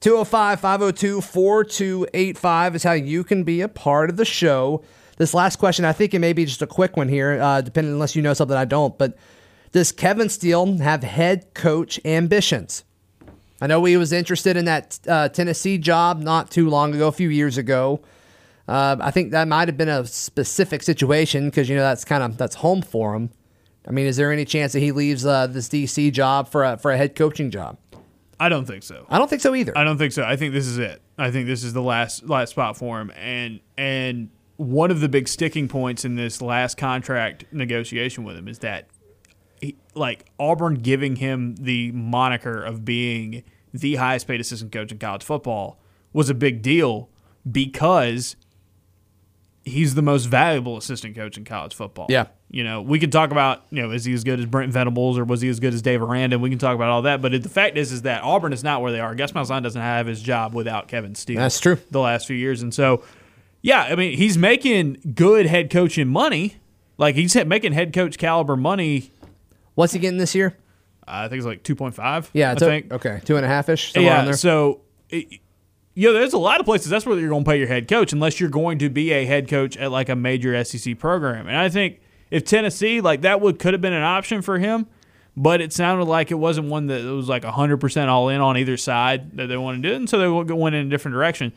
205 0.00 0.60
502 0.60 1.20
4285 1.20 2.76
is 2.76 2.82
how 2.82 2.92
you 2.92 3.22
can 3.22 3.44
be 3.44 3.60
a 3.60 3.68
part 3.68 4.08
of 4.08 4.16
the 4.16 4.24
show. 4.24 4.82
This 5.18 5.34
last 5.34 5.56
question, 5.56 5.84
I 5.84 5.92
think 5.92 6.14
it 6.14 6.20
may 6.20 6.32
be 6.32 6.46
just 6.46 6.62
a 6.62 6.66
quick 6.66 6.96
one 6.96 7.08
here, 7.08 7.38
uh, 7.40 7.60
depending 7.60 7.92
unless 7.92 8.16
you 8.16 8.22
know 8.22 8.32
something 8.32 8.56
I 8.56 8.64
don't. 8.64 8.96
But 8.96 9.18
does 9.72 9.92
Kevin 9.92 10.30
Steele 10.30 10.78
have 10.78 11.02
head 11.02 11.52
coach 11.52 12.00
ambitions? 12.06 12.84
I 13.60 13.66
know 13.66 13.84
he 13.84 13.98
was 13.98 14.10
interested 14.10 14.56
in 14.56 14.64
that 14.64 14.98
uh, 15.06 15.28
Tennessee 15.28 15.76
job 15.76 16.20
not 16.20 16.50
too 16.50 16.70
long 16.70 16.94
ago, 16.94 17.08
a 17.08 17.12
few 17.12 17.28
years 17.28 17.58
ago. 17.58 18.00
Uh, 18.66 18.96
I 19.00 19.10
think 19.10 19.32
that 19.32 19.48
might 19.48 19.68
have 19.68 19.76
been 19.76 19.90
a 19.90 20.06
specific 20.06 20.82
situation 20.82 21.50
because 21.50 21.68
you 21.68 21.76
know 21.76 21.82
that's 21.82 22.06
kind 22.06 22.22
of 22.22 22.38
that's 22.38 22.54
home 22.56 22.80
for 22.80 23.14
him. 23.14 23.30
I 23.86 23.90
mean, 23.90 24.06
is 24.06 24.16
there 24.16 24.32
any 24.32 24.46
chance 24.46 24.72
that 24.72 24.80
he 24.80 24.92
leaves 24.92 25.26
uh, 25.26 25.46
this 25.46 25.68
DC 25.68 26.10
job 26.12 26.48
for 26.48 26.64
a, 26.64 26.78
for 26.78 26.90
a 26.90 26.96
head 26.96 27.14
coaching 27.14 27.50
job? 27.50 27.76
I 28.40 28.48
don't 28.48 28.64
think 28.64 28.82
so. 28.82 29.04
I 29.10 29.18
don't 29.18 29.28
think 29.28 29.42
so 29.42 29.54
either. 29.54 29.76
I 29.76 29.84
don't 29.84 29.98
think 29.98 30.12
so. 30.12 30.24
I 30.24 30.34
think 30.36 30.54
this 30.54 30.66
is 30.66 30.78
it. 30.78 31.02
I 31.18 31.30
think 31.30 31.46
this 31.46 31.62
is 31.62 31.74
the 31.74 31.82
last 31.82 32.26
last 32.26 32.50
spot 32.50 32.76
for 32.76 32.98
him. 32.98 33.12
And 33.14 33.60
and 33.76 34.30
one 34.56 34.90
of 34.90 35.00
the 35.00 35.08
big 35.08 35.28
sticking 35.28 35.68
points 35.68 36.06
in 36.06 36.16
this 36.16 36.40
last 36.40 36.78
contract 36.78 37.44
negotiation 37.52 38.24
with 38.24 38.36
him 38.36 38.48
is 38.48 38.60
that 38.60 38.88
he, 39.60 39.76
like 39.94 40.24
Auburn 40.38 40.74
giving 40.74 41.16
him 41.16 41.54
the 41.56 41.92
moniker 41.92 42.62
of 42.62 42.84
being 42.84 43.44
the 43.74 43.96
highest 43.96 44.26
paid 44.26 44.40
assistant 44.40 44.72
coach 44.72 44.90
in 44.90 44.98
college 44.98 45.22
football 45.22 45.78
was 46.14 46.30
a 46.30 46.34
big 46.34 46.62
deal 46.62 47.10
because 47.50 48.36
he's 49.64 49.94
the 49.94 50.02
most 50.02 50.26
valuable 50.26 50.76
assistant 50.76 51.14
coach 51.14 51.36
in 51.36 51.44
college 51.44 51.74
football. 51.74 52.06
Yeah. 52.08 52.26
You 52.50 52.64
know, 52.64 52.82
we 52.82 52.98
could 52.98 53.12
talk 53.12 53.30
about, 53.30 53.64
you 53.70 53.82
know, 53.82 53.90
is 53.92 54.04
he 54.04 54.12
as 54.12 54.24
good 54.24 54.40
as 54.40 54.46
Brent 54.46 54.72
Venables 54.72 55.18
or 55.18 55.24
was 55.24 55.40
he 55.40 55.48
as 55.48 55.60
good 55.60 55.72
as 55.72 55.82
Dave 55.82 56.02
Aranda? 56.02 56.38
We 56.38 56.50
can 56.50 56.58
talk 56.58 56.74
about 56.74 56.88
all 56.88 57.02
that. 57.02 57.22
But 57.22 57.42
the 57.42 57.48
fact 57.48 57.76
is, 57.76 57.92
is 57.92 58.02
that 58.02 58.22
Auburn 58.22 58.52
is 58.52 58.64
not 58.64 58.82
where 58.82 58.90
they 58.90 59.00
are. 59.00 59.14
Gus 59.14 59.32
Malzahn 59.32 59.62
doesn't 59.62 59.80
have 59.80 60.06
his 60.06 60.20
job 60.20 60.54
without 60.54 60.88
Kevin 60.88 61.14
Steele. 61.14 61.38
That's 61.38 61.60
true. 61.60 61.78
The 61.90 62.00
last 62.00 62.26
few 62.26 62.36
years. 62.36 62.62
And 62.62 62.74
so, 62.74 63.04
yeah, 63.62 63.82
I 63.82 63.94
mean, 63.94 64.16
he's 64.16 64.36
making 64.36 65.12
good 65.14 65.46
head 65.46 65.70
coaching 65.70 66.08
money. 66.08 66.56
Like, 66.98 67.14
he's 67.14 67.34
making 67.44 67.72
head 67.72 67.92
coach 67.92 68.18
caliber 68.18 68.56
money. 68.56 69.10
What's 69.74 69.92
he 69.92 69.98
getting 69.98 70.18
this 70.18 70.34
year? 70.34 70.56
I 71.06 71.28
think 71.28 71.38
it's 71.38 71.46
like 71.46 71.62
2.5. 71.62 72.30
Yeah, 72.32 72.52
I 72.52 72.54
think. 72.54 72.92
okay, 72.92 73.20
two 73.24 73.36
and 73.36 73.44
a 73.44 73.48
half 73.48 73.68
ish. 73.68 73.96
Yeah, 73.96 74.32
so 74.32 74.82
it, 75.08 75.40
you 75.94 76.08
know, 76.08 76.12
there's 76.12 76.32
a 76.32 76.38
lot 76.38 76.60
of 76.60 76.66
places 76.66 76.88
that's 76.88 77.04
where 77.04 77.18
you're 77.18 77.28
going 77.28 77.44
to 77.44 77.50
pay 77.50 77.58
your 77.58 77.68
head 77.68 77.88
coach 77.88 78.12
unless 78.12 78.40
you're 78.40 78.50
going 78.50 78.78
to 78.78 78.88
be 78.88 79.12
a 79.12 79.24
head 79.24 79.48
coach 79.48 79.76
at 79.76 79.90
like 79.90 80.08
a 80.08 80.16
major 80.16 80.62
SEC 80.64 80.98
program. 80.98 81.48
And 81.48 81.56
I 81.56 81.68
think 81.68 82.00
if 82.30 82.44
Tennessee 82.44 83.00
like 83.00 83.22
that 83.22 83.40
would 83.40 83.58
could 83.58 83.74
have 83.74 83.80
been 83.80 83.92
an 83.92 84.02
option 84.02 84.42
for 84.42 84.58
him, 84.58 84.86
but 85.36 85.60
it 85.60 85.72
sounded 85.72 86.04
like 86.04 86.30
it 86.30 86.36
wasn't 86.36 86.68
one 86.68 86.86
that 86.86 87.04
was 87.04 87.28
like 87.28 87.42
100% 87.42 88.08
all 88.08 88.28
in 88.28 88.40
on 88.40 88.56
either 88.56 88.76
side 88.76 89.36
that 89.36 89.46
they 89.46 89.56
wanted 89.56 89.82
to 89.82 89.88
do, 89.88 89.94
and 89.94 90.08
so 90.08 90.18
they 90.18 90.54
went 90.54 90.74
in 90.74 90.86
a 90.86 90.90
different 90.90 91.14
direction. 91.14 91.52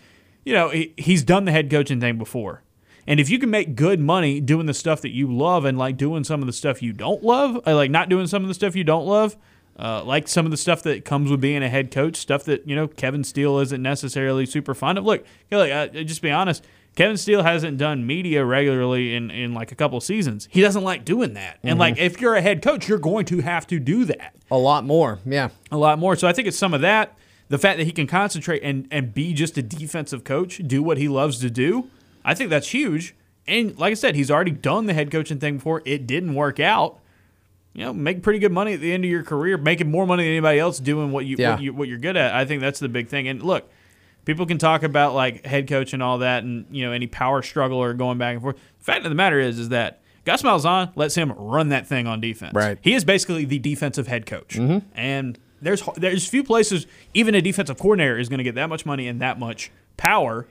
You 0.46 0.54
know, 0.54 0.70
he, 0.70 0.94
he's 0.98 1.24
done 1.24 1.46
the 1.46 1.52
head 1.52 1.70
coaching 1.70 2.00
thing 2.00 2.18
before. 2.18 2.64
And 3.06 3.20
if 3.20 3.30
you 3.30 3.38
can 3.38 3.50
make 3.50 3.76
good 3.76 4.00
money 4.00 4.40
doing 4.40 4.66
the 4.66 4.74
stuff 4.74 5.02
that 5.02 5.12
you 5.12 5.32
love 5.32 5.66
and 5.66 5.78
like 5.78 5.98
doing 5.98 6.24
some 6.24 6.42
of 6.42 6.48
the 6.48 6.54
stuff 6.54 6.82
you 6.82 6.94
don't 6.94 7.24
love, 7.24 7.60
uh, 7.68 7.76
like 7.76 7.92
not 7.92 8.10
doing 8.10 8.28
some 8.28 8.44
of 8.44 8.48
the 8.48 8.54
stuff 8.54 8.76
you 8.76 8.84
don't 8.84 9.06
love, 9.06 9.36
uh, 9.78 10.04
like 10.04 10.28
some 10.28 10.46
of 10.46 10.52
the 10.52 10.58
stuff 10.58 10.84
that 10.84 11.06
comes 11.06 11.32
with 11.32 11.42
being 11.42 11.64
a 11.64 11.70
head 11.70 11.92
coach, 11.92 12.18
stuff 12.18 12.44
that 12.46 12.68
you 12.68 12.76
know 12.76 12.88
Kevin 12.88 13.24
Steele 13.24 13.60
isn't 13.60 13.82
necessarily 13.82 14.46
super 14.46 14.74
fond 14.74 14.98
of. 14.98 15.06
Look, 15.06 15.26
like, 15.52 15.72
uh, 15.72 15.88
just 16.04 16.22
be 16.22 16.32
honest, 16.32 16.64
Kevin 16.96 17.18
Steele 17.18 17.44
hasn't 17.44 17.78
done 17.78 18.06
media 18.06 18.46
regularly 18.46 19.16
in 19.16 19.32
in 19.32 19.54
like 19.54 19.72
a 19.72 19.76
couple 19.76 20.00
seasons. 20.00 20.48
He 20.52 20.62
doesn't 20.62 20.84
like 20.84 21.06
doing 21.06 21.34
that. 21.34 21.60
And 21.64 21.80
like 21.80 21.98
if 21.98 22.22
you're 22.22 22.36
a 22.36 22.42
head 22.42 22.62
coach, 22.62 22.88
you're 22.88 23.00
going 23.00 23.26
to 23.26 23.42
have 23.42 23.66
to 23.68 23.80
do 23.80 24.06
that 24.06 24.36
a 24.52 24.58
lot 24.58 24.86
more. 24.86 25.20
Yeah. 25.26 25.50
a 25.72 25.78
lot 25.78 25.98
more. 25.98 26.16
So 26.16 26.28
I 26.28 26.34
think 26.34 26.48
it's 26.48 26.58
some 26.58 26.74
of 26.74 26.82
that. 26.82 27.18
The 27.50 27.58
fact 27.58 27.78
that 27.78 27.86
he 27.86 27.92
can 27.92 28.08
concentrate 28.08 28.64
and, 28.64 28.88
and 28.90 29.14
be 29.14 29.34
just 29.34 29.58
a 29.58 29.62
defensive 29.62 30.24
coach, 30.24 30.62
do 30.66 30.82
what 30.82 30.98
he 30.98 31.08
loves 31.08 31.40
to 31.40 31.50
do, 31.50 31.90
I 32.24 32.34
think 32.34 32.50
that's 32.50 32.70
huge. 32.70 33.16
And 33.46 33.78
like 33.78 33.92
I 33.92 33.96
said, 33.96 34.16
he's 34.16 34.32
already 34.32 34.52
done 34.52 34.86
the 34.86 34.94
head 34.94 35.12
coaching 35.12 35.40
thing 35.40 35.58
before. 35.58 35.82
It 35.86 36.08
didn't 36.08 36.36
work 36.36 36.60
out. 36.60 37.00
You 37.74 37.86
know, 37.86 37.94
make 37.94 38.22
pretty 38.22 38.40
good 38.40 38.52
money 38.52 38.74
at 38.74 38.82
the 38.82 38.94
end 38.94 39.04
of 39.04 39.10
your 39.10 39.24
career, 39.24 39.58
making 39.58 39.90
more 39.90 40.06
money 40.06 40.24
than 40.24 40.32
anybody 40.32 40.60
else 40.60 40.78
doing 40.80 41.12
what 41.12 41.26
you, 41.26 41.38
Yeah. 41.40 41.52
what, 41.52 41.62
you 41.62 41.74
what 41.74 41.88
you're 41.88 41.98
good 41.98 42.16
at. 42.16 42.34
I 42.34 42.46
think 42.46 42.62
that's 42.62 42.80
the 42.80 42.90
big 42.90 43.08
thing. 43.08 43.28
And 43.28 43.42
look, 43.42 43.68
people 44.26 44.46
can 44.46 44.58
talk 44.58 44.84
about 44.84 45.14
like 45.16 45.46
head 45.46 45.68
coach 45.68 45.94
and 45.94 46.04
all 46.04 46.20
that, 46.20 46.44
and 46.44 46.66
you 46.70 46.86
know 46.86 46.92
any 46.92 47.08
power 47.08 47.42
struggle 47.42 47.78
or 47.78 47.94
going 47.94 48.18
back 48.18 48.34
and 48.34 48.42
forth. 48.42 48.58
The 48.80 48.84
fact 48.84 49.06
of 49.06 49.12
the 49.12 49.16
matter 49.16 49.40
is, 49.40 49.58
is 49.60 49.70
that 49.70 50.02
Gus 50.26 50.42
Malzahn 50.44 50.92
lets 50.96 51.16
him 51.16 51.32
run 51.32 51.70
that 51.70 51.88
thing 51.88 52.08
on 52.08 52.22
defense. 52.22 52.54
Right. 52.54 52.78
He 52.82 52.94
is 52.94 53.04
basically 53.04 53.46
the 53.46 53.60
defensive 53.60 54.08
head 54.08 54.26
coach, 54.26 54.56
mm-hmm. 54.56 54.88
and 54.96 55.40
there's 55.62 55.82
there's 55.96 56.28
few 56.28 56.44
places 56.44 56.86
even 57.14 57.36
a 57.36 57.42
defensive 57.42 57.78
coordinator 57.80 58.18
is 58.18 58.30
going 58.30 58.38
to 58.38 58.44
get 58.44 58.56
that 58.56 58.70
much 58.70 58.86
money 58.86 59.08
and 59.08 59.22
that 59.22 59.40
much 59.40 59.72
power. 59.98 60.48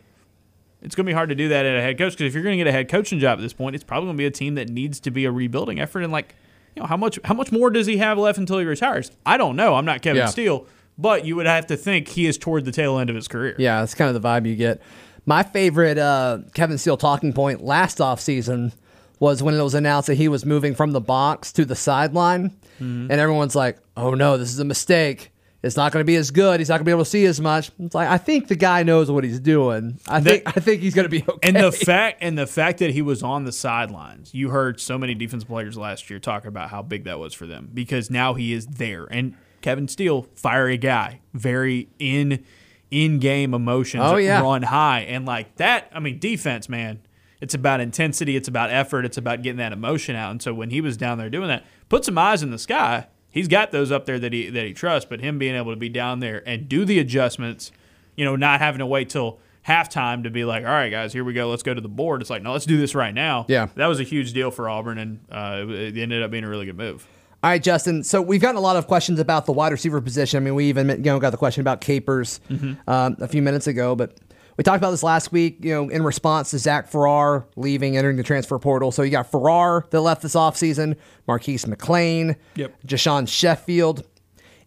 It's 0.83 0.97
going 0.97 1.07
to 1.07 1.11
be 1.11 1.15
hard 1.15 1.29
to 1.29 1.37
do 1.37 1.49
that 1.49 1.65
at 1.65 1.77
a 1.77 1.81
head 1.81 1.97
coach 1.97 2.15
because 2.15 2.27
if 2.27 2.35
you're 2.35 2.43
going 2.43 2.59
to 2.59 2.65
get 2.65 2.67
a 2.67 2.73
head 2.73 2.89
coaching 2.89 3.21
job 3.21 3.39
at 3.39 3.43
this 3.43 3.53
point, 3.53 3.77
it's 3.77 3.85
probably 3.85 4.09
going 4.09 4.17
to 4.17 4.21
be 4.21 4.27
a 4.27 4.33
team 4.33 4.57
that 4.57 4.69
needs 4.69 4.99
to 5.01 5.13
be 5.13 5.25
a 5.25 5.31
rebuilding 5.31 5.79
effort. 5.79 6.01
And 6.01 6.13
like, 6.13 6.35
you 6.75 6.83
know, 6.83 6.87
how 6.87 6.97
much 6.97 7.19
how 7.25 7.35
much 7.35 7.53
more 7.53 7.71
does 7.71 7.87
he 7.87 7.99
have 7.99 8.19
left 8.19 8.39
until 8.39 8.59
he 8.59 8.65
retires? 8.65 9.11
I 9.27 9.37
don't 9.37 9.57
know. 9.57 9.75
I'm 9.75 9.85
not 9.85 10.03
Kevin 10.03 10.19
Yeah. 10.21 10.27
Steele, 10.27 10.67
but 10.99 11.25
you 11.25 11.37
would 11.37 11.47
have 11.47 11.67
to 11.69 11.77
think 11.77 12.09
he 12.09 12.27
is 12.27 12.39
toward 12.39 12.65
the 12.65 12.73
tail 12.73 12.99
end 12.99 13.11
of 13.11 13.17
his 13.17 13.29
career. 13.29 13.55
Yeah, 13.59 13.81
that's 13.81 13.95
kind 13.95 14.15
of 14.15 14.21
the 14.21 14.27
vibe 14.27 14.47
you 14.47 14.57
get. 14.57 14.81
My 15.27 15.43
favorite 15.43 15.99
uh, 15.99 16.39
Kevin 16.55 16.79
Steele 16.79 16.97
talking 16.97 17.33
point 17.33 17.63
last 17.63 17.99
offseason 17.99 18.73
was 19.21 19.43
when 19.43 19.55
it 19.55 19.63
was 19.63 19.75
announced 19.75 20.09
that 20.09 20.17
he 20.17 20.27
was 20.29 20.45
moving 20.45 20.75
from 20.75 20.91
the 20.93 21.01
box 21.01 21.53
to 21.53 21.65
the 21.65 21.77
sideline. 21.77 22.51
Mm-hmm. 22.81 23.11
And 23.11 23.13
everyone's 23.13 23.55
like, 23.55 23.79
oh 23.97 24.15
no, 24.15 24.37
this 24.37 24.53
is 24.53 24.59
a 24.59 24.65
mistake. 24.65 25.32
It's 25.63 25.77
not 25.77 25.93
going 25.93 26.01
to 26.01 26.05
be 26.05 26.17
as 26.17 26.31
good. 26.33 26.59
He's 26.61 26.69
not 26.69 26.75
going 26.77 26.85
to 26.85 26.89
be 26.89 26.91
able 26.91 27.05
to 27.05 27.11
see 27.11 27.25
as 27.27 27.41
much. 27.41 27.71
It's 27.79 27.95
like 27.95 28.09
I 28.09 28.19
think 28.19 28.49
the 28.49 28.57
guy 28.57 28.83
knows 28.83 29.11
what 29.11 29.23
he's 29.23 29.39
doing. 29.39 30.01
I 30.09 30.21
think 30.21 30.43
I 30.47 30.61
think 30.61 30.83
he's 30.83 30.95
going 30.95 31.05
to 31.05 31.09
be 31.09 31.23
okay. 31.23 31.39
And 31.49 31.57
the 31.57 31.71
fact 31.71 32.19
and 32.21 32.37
the 32.37 32.47
fact 32.49 32.79
that 32.81 32.91
he 32.91 33.01
was 33.03 33.23
on 33.23 33.45
the 33.45 33.53
sidelines, 33.53 34.35
you 34.35 34.51
heard 34.51 34.81
so 34.81 34.99
many 34.99 35.15
defensive 35.15 35.49
players 35.49 35.77
last 35.79 36.11
year 36.11 36.19
talk 36.19 36.45
about 36.47 36.71
how 36.71 36.83
big 36.83 37.05
that 37.05 37.19
was 37.21 37.33
for 37.33 37.47
them 37.47 37.71
because 37.73 38.11
now 38.11 38.35
he 38.35 38.53
is 38.53 38.67
there. 38.67 39.05
And 39.05 39.35
Kevin 39.61 39.87
Steele, 39.87 40.27
fiery 40.35 40.79
guy, 40.79 41.21
very 41.33 41.89
in 42.01 42.45
in 42.91 43.21
game 43.21 43.55
emotions 43.55 44.03
Oh, 44.05 44.17
yeah. 44.17 44.41
run 44.43 44.63
high. 44.65 45.01
And 45.01 45.25
like 45.25 45.57
that, 45.57 45.89
I 45.95 46.01
mean, 46.01 46.19
defense, 46.19 46.69
man, 46.69 47.01
it's 47.41 47.55
about 47.55 47.81
intensity, 47.81 48.37
it's 48.37 48.49
about 48.49 48.71
effort, 48.71 49.05
it's 49.05 49.17
about 49.17 49.43
getting 49.43 49.59
that 49.59 49.73
emotion 49.73 50.15
out. 50.17 50.31
And 50.33 50.43
so 50.43 50.53
when 50.53 50.71
he 50.71 50.81
was 50.81 50.97
down 50.97 51.17
there 51.19 51.31
doing 51.31 51.49
that, 51.49 51.65
put 51.89 52.05
some 52.05 52.19
eyes 52.19 52.43
in 52.43 52.51
the 52.51 52.59
sky. 52.59 53.07
He's 53.33 53.49
got 53.49 53.73
those 53.73 53.91
up 53.91 54.07
there 54.07 54.21
that 54.21 54.33
he 54.33 54.49
that 54.51 54.65
he 54.65 54.73
trusts. 54.73 55.09
But 55.11 55.21
him 55.21 55.39
being 55.39 55.57
able 55.57 55.73
to 55.73 55.77
be 55.77 55.89
down 55.89 56.21
there 56.21 56.47
and 56.47 56.69
do 56.69 56.85
the 56.85 57.01
adjustments, 57.01 57.73
you 58.15 58.25
know, 58.25 58.37
not 58.37 58.61
having 58.61 58.79
to 58.79 58.87
wait 58.87 59.11
till 59.11 59.41
halftime 59.67 60.23
to 60.25 60.31
be 60.31 60.45
like, 60.45 60.65
all 60.65 60.71
right, 60.71 60.91
guys, 60.91 61.13
here 61.13 61.25
we 61.25 61.33
go, 61.33 61.49
let's 61.49 61.63
go 61.63 61.75
to 61.75 61.81
the 61.81 61.89
board. 61.89 62.21
It's 62.21 62.31
like, 62.31 62.43
no, 62.43 62.53
let's 62.53 62.67
do 62.67 62.79
this 62.79 62.95
right 62.95 63.15
now. 63.15 63.47
Yeah. 63.49 63.69
that 63.77 63.87
was 63.87 64.01
a 64.01 64.05
huge 64.05 64.33
deal 64.33 64.51
for 64.51 64.69
Auburn, 64.69 64.99
and 64.99 65.21
uh, 65.31 65.65
it, 65.69 65.97
ended 65.97 66.23
up 66.23 66.31
being 66.31 66.45
a 66.45 66.49
really 66.49 66.67
good 66.67 66.77
move. 66.77 67.07
All 67.43 67.51
right, 67.51 67.63
Justin. 67.63 68.05
So 68.05 68.23
we've 68.23 68.41
gotten 68.41 68.57
a 68.57 68.61
lot 68.61 68.77
of 68.77 68.87
questions 68.87 69.19
about 69.19 69.47
the 69.47 69.53
wide 69.53 69.73
receiver 69.73 70.01
position. 70.01 70.37
I 70.37 70.41
mean, 70.41 70.55
we 70.55 70.67
even 70.67 70.89
you 70.89 70.97
know 70.99 71.19
got 71.19 71.31
the 71.31 71.37
question 71.37 71.61
about 71.61 71.81
Capers 71.81 72.41
um, 72.87 73.17
a 73.21 73.27
few 73.27 73.43
minutes 73.43 73.67
ago, 73.67 73.97
but 73.97 74.17
we 74.57 74.65
talked 74.65 74.79
about 74.79 74.91
this 74.91 75.03
last 75.03 75.33
week. 75.33 75.59
You 75.65 75.75
know, 75.75 75.89
in 75.89 76.03
response 76.03 76.51
to 76.51 76.59
Zach 76.59 76.89
Farrar 76.89 77.47
leaving, 77.57 77.97
entering 77.97 78.17
the 78.17 78.23
transfer 78.23 78.59
portal. 78.59 78.93
So 78.93 79.03
you 79.03 79.11
got 79.11 79.31
Farrar 79.31 79.87
that 79.91 80.01
left 80.01 80.23
this 80.23 80.35
offseason, 80.35 80.97
Marquis 81.27 81.57
McClain, 81.59 82.37
Yep. 82.57 82.75
Jashawn 82.87 83.29
Sheffield. 83.29 84.05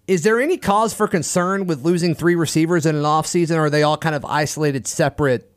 Is 0.08 0.24
there 0.24 0.40
any 0.40 0.58
cause 0.58 0.94
for 0.94 1.08
concern 1.08 1.66
with 1.66 1.84
losing 1.84 2.14
three 2.14 2.36
receivers 2.36 2.86
in 2.86 2.96
an 2.96 3.04
offseason, 3.04 3.56
or 3.58 3.66
are 3.66 3.70
they 3.72 3.82
all 3.84 3.98
kind 3.98 4.14
of 4.16 4.24
isolated, 4.26 4.86
separate 4.88 5.52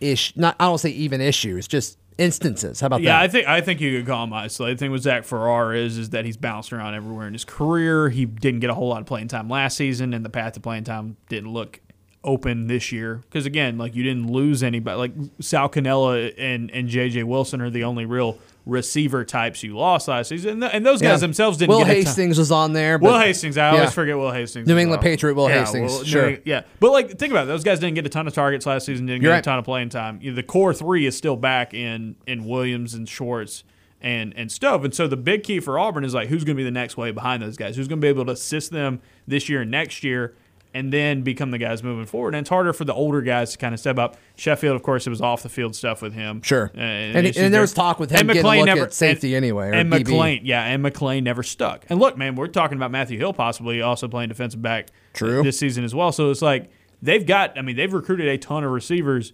ish? 0.00 0.36
Not 0.36 0.56
I 0.60 0.66
don't 0.66 0.78
say 0.78 0.90
even 0.90 1.20
issues, 1.20 1.66
just 1.66 1.98
instances. 2.18 2.80
How 2.80 2.88
about 2.88 2.98
that? 2.98 3.04
Yeah, 3.04 3.20
I 3.20 3.26
think 3.28 3.48
I 3.48 3.60
think 3.62 3.80
you 3.80 3.98
could 3.98 4.06
call 4.06 4.24
him 4.24 4.32
isolated. 4.34 4.76
The 4.76 4.80
thing 4.80 4.90
with 4.90 5.02
Zach 5.02 5.24
Farrar 5.24 5.74
is 5.74 5.96
is 5.96 6.10
that 6.10 6.24
he's 6.26 6.36
bounced 6.36 6.72
around 6.72 6.94
everywhere 6.94 7.26
in 7.26 7.32
his 7.32 7.44
career. 7.44 8.10
He 8.10 8.26
didn't 8.26 8.60
get 8.60 8.68
a 8.70 8.74
whole 8.74 8.88
lot 8.88 9.00
of 9.00 9.06
playing 9.06 9.28
time 9.28 9.48
last 9.48 9.76
season, 9.78 10.12
and 10.12 10.24
the 10.24 10.30
path 10.30 10.52
to 10.54 10.60
playing 10.60 10.84
time 10.84 11.16
didn't 11.30 11.50
look 11.52 11.80
open 12.24 12.66
this 12.66 12.90
year. 12.90 13.16
Because 13.28 13.46
again, 13.46 13.78
like 13.78 13.94
you 13.94 14.02
didn't 14.02 14.30
lose 14.30 14.62
anybody. 14.62 14.96
Like 14.98 15.12
Sal 15.40 15.68
Cannella 15.68 16.32
and 16.38 16.70
and 16.70 16.88
JJ 16.88 17.24
Wilson 17.24 17.60
are 17.60 17.70
the 17.70 17.84
only 17.84 18.06
real 18.06 18.38
receiver 18.66 19.26
types 19.26 19.62
you 19.62 19.76
lost 19.76 20.08
last 20.08 20.28
season, 20.28 20.52
and, 20.52 20.60
th- 20.62 20.72
and 20.74 20.86
those 20.86 21.02
guys 21.02 21.10
Yeah. 21.20 21.26
themselves 21.26 21.58
didn't. 21.58 21.68
Will 21.68 21.80
get 21.80 21.88
a 21.90 21.94
ton- 21.96 22.04
Hastings 22.04 22.38
was 22.38 22.50
on 22.50 22.72
there. 22.72 22.96
But 22.98 23.12
Will 23.12 23.18
Hastings, 23.18 23.58
I 23.58 23.68
always 23.68 23.92
forget 23.92 24.16
Will 24.16 24.30
Hastings. 24.32 24.66
New 24.66 24.78
England 24.78 25.02
well. 25.02 25.10
Patriot 25.10 25.34
Will 25.34 25.50
Yeah, 25.50 25.60
Hastings, 25.60 26.06
sure. 26.06 26.38
Yeah, 26.46 26.62
but 26.80 26.90
like 26.90 27.10
think 27.18 27.30
about 27.30 27.44
it, 27.44 27.48
those 27.48 27.62
guys 27.62 27.78
didn't 27.78 27.94
get 27.94 28.06
a 28.06 28.08
ton 28.08 28.26
of 28.26 28.32
targets 28.32 28.64
last 28.64 28.86
season. 28.86 29.04
Didn't 29.06 29.22
You're 29.22 29.30
get 29.32 29.34
right. 29.34 29.38
a 29.40 29.42
ton 29.42 29.58
of 29.58 29.66
playing 29.66 29.90
time. 29.90 30.18
You 30.22 30.30
know, 30.30 30.36
The 30.36 30.42
core 30.42 30.72
three 30.72 31.04
is 31.06 31.14
still 31.16 31.36
back 31.36 31.74
in 31.74 32.16
in 32.26 32.46
Williams 32.48 32.94
and 32.94 33.06
Schwartz 33.06 33.64
and 34.00 34.32
and 34.34 34.50
Stove, 34.50 34.82
and 34.84 34.94
so 34.94 35.06
the 35.08 35.16
big 35.18 35.42
key 35.42 35.60
for 35.60 35.78
Auburn 35.78 36.02
is 36.04 36.14
like 36.14 36.28
who's 36.28 36.42
going 36.44 36.56
to 36.56 36.60
be 36.60 36.64
the 36.64 36.70
next 36.70 36.96
wave 36.96 37.14
behind 37.14 37.42
those 37.42 37.58
guys? 37.58 37.76
Who's 37.76 37.86
going 37.88 38.00
to 38.00 38.04
be 38.04 38.08
able 38.08 38.24
to 38.24 38.32
assist 38.32 38.70
them 38.70 39.00
this 39.28 39.48
year 39.50 39.60
and 39.62 39.70
next 39.70 40.02
year? 40.04 40.34
And 40.76 40.92
then 40.92 41.22
become 41.22 41.52
the 41.52 41.58
guys 41.58 41.84
moving 41.84 42.04
forward. 42.04 42.34
And 42.34 42.40
it's 42.40 42.50
harder 42.50 42.72
for 42.72 42.84
the 42.84 42.92
older 42.92 43.22
guys 43.22 43.52
to 43.52 43.58
kind 43.58 43.72
of 43.72 43.78
step 43.78 43.96
up. 43.96 44.16
Sheffield, 44.34 44.74
of 44.74 44.82
course, 44.82 45.06
it 45.06 45.10
was 45.10 45.20
off 45.20 45.44
the 45.44 45.48
field 45.48 45.76
stuff 45.76 46.02
with 46.02 46.12
him. 46.14 46.42
Sure. 46.42 46.72
Uh, 46.76 46.80
And- 46.80 47.26
issues 47.28 47.36
and 47.44 47.54
there 47.54 47.60
was 47.60 47.72
talk 47.72 48.00
with 48.00 48.10
him 48.10 48.28
And 48.28 48.40
McClain 48.40 48.66
never- 48.66 48.82
at 48.82 48.92
safety 48.92 49.36
and- 49.36 49.44
anyway, 49.44 49.70
And 49.72 49.88
DB. 49.92 50.02
McClain, 50.04 50.40
yeah, 50.42 50.64
and 50.64 50.84
McClain 50.84 51.22
never 51.22 51.44
stuck. 51.44 51.84
And 51.88 52.00
look, 52.00 52.18
man, 52.18 52.34
we're 52.34 52.48
talking 52.48 52.76
about 52.76 52.90
Matthew 52.90 53.18
Hill 53.18 53.32
possibly 53.32 53.80
also 53.82 54.08
playing 54.08 54.30
defensive 54.30 54.60
back 54.60 54.88
True. 55.12 55.44
this 55.44 55.56
season 55.60 55.84
as 55.84 55.94
well. 55.94 56.10
So 56.10 56.30
it's 56.32 56.42
like 56.42 56.68
they've 57.00 57.24
got. 57.24 57.56
I 57.56 57.62
mean, 57.62 57.76
they've 57.76 57.92
recruited 57.92 58.26
a 58.26 58.36
ton 58.36 58.64
of 58.64 58.72
receivers. 58.72 59.32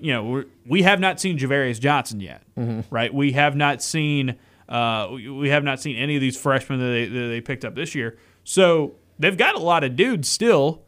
You 0.00 0.14
know, 0.14 0.24
we're, 0.24 0.44
we 0.66 0.82
have 0.84 1.00
not 1.00 1.20
seen 1.20 1.38
Javarius 1.38 1.78
Johnson 1.80 2.18
yet, 2.20 2.42
Mm-hmm. 2.58 2.80
right? 2.94 3.12
We 3.12 3.32
have 3.32 3.54
not 3.56 3.82
seen. 3.82 4.36
Uh, 4.70 5.08
we, 5.12 5.28
we 5.28 5.48
have 5.50 5.64
not 5.64 5.80
seen 5.80 5.96
any 5.96 6.14
of 6.14 6.22
these 6.22 6.36
freshmen 6.38 6.78
that 6.80 6.86
they, 6.86 7.04
that 7.04 7.28
they 7.28 7.40
picked 7.42 7.64
up 7.66 7.74
this 7.74 7.94
year. 7.94 8.16
So 8.42 8.94
they've 9.22 9.36
got 9.36 9.54
a 9.54 9.58
lot 9.58 9.84
of 9.84 9.96
dudes 9.96 10.28
still, 10.28 10.82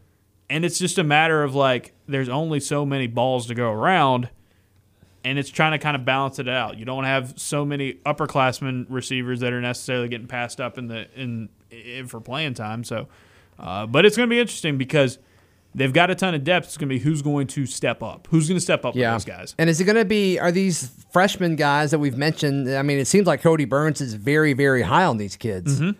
and 0.50 0.64
it's 0.64 0.78
just 0.78 0.98
a 0.98 1.04
matter 1.04 1.42
of 1.42 1.54
like 1.54 1.92
there's 2.06 2.28
only 2.28 2.60
so 2.60 2.84
many 2.84 3.06
balls 3.06 3.46
to 3.46 3.54
go 3.54 3.70
around 3.70 4.28
and 5.24 5.38
it's 5.38 5.48
trying 5.48 5.72
to 5.72 5.78
kind 5.78 5.96
of 5.96 6.04
balance 6.04 6.38
it 6.38 6.48
out. 6.48 6.76
You 6.76 6.84
don't 6.84 7.04
have 7.04 7.32
so 7.40 7.64
many 7.64 7.94
upperclassmen 8.04 8.86
receivers 8.90 9.40
that 9.40 9.54
are 9.54 9.60
necessarily 9.62 10.08
getting 10.08 10.26
passed 10.26 10.60
up 10.60 10.76
in 10.76 10.86
the 10.88 11.06
in, 11.18 11.48
in 11.70 12.06
for 12.08 12.20
playing 12.20 12.52
time. 12.54 12.84
So, 12.84 13.08
uh, 13.58 13.86
but 13.86 14.04
it's 14.04 14.16
going 14.18 14.28
to 14.28 14.30
be 14.34 14.38
interesting 14.38 14.76
because 14.76 15.18
they've 15.74 15.94
got 15.94 16.10
a 16.10 16.14
ton 16.14 16.34
of 16.34 16.44
depth. 16.44 16.66
It's 16.66 16.76
going 16.76 16.90
to 16.90 16.94
be 16.94 16.98
who's 16.98 17.22
going 17.22 17.46
to 17.48 17.64
step 17.64 18.02
up. 18.02 18.28
Who's 18.30 18.48
going 18.48 18.58
to 18.58 18.60
step 18.60 18.84
up 18.84 18.94
Yeah. 18.94 19.14
with 19.14 19.24
those 19.24 19.34
guys? 19.34 19.54
And 19.56 19.70
is 19.70 19.80
it 19.80 19.84
going 19.84 19.96
to 19.96 20.04
be, 20.04 20.38
are 20.38 20.52
these 20.52 20.90
freshman 21.10 21.56
guys 21.56 21.90
that 21.92 21.98
we've 22.00 22.18
mentioned? 22.18 22.68
I 22.70 22.82
mean, 22.82 22.98
it 22.98 23.06
seems 23.06 23.26
like 23.26 23.40
Kodi 23.40 23.66
Burns 23.66 24.02
is 24.02 24.12
very, 24.14 24.52
very 24.52 24.82
high 24.82 25.04
on 25.04 25.16
these 25.16 25.36
kids. 25.36 25.80
Mm-hmm. 25.80 25.98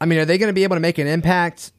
I 0.00 0.06
mean, 0.06 0.18
are 0.18 0.24
they 0.24 0.38
going 0.38 0.48
to 0.48 0.54
be 0.54 0.64
able 0.64 0.76
to 0.76 0.80
make 0.80 0.98
an 0.98 1.06
impact 1.06 1.72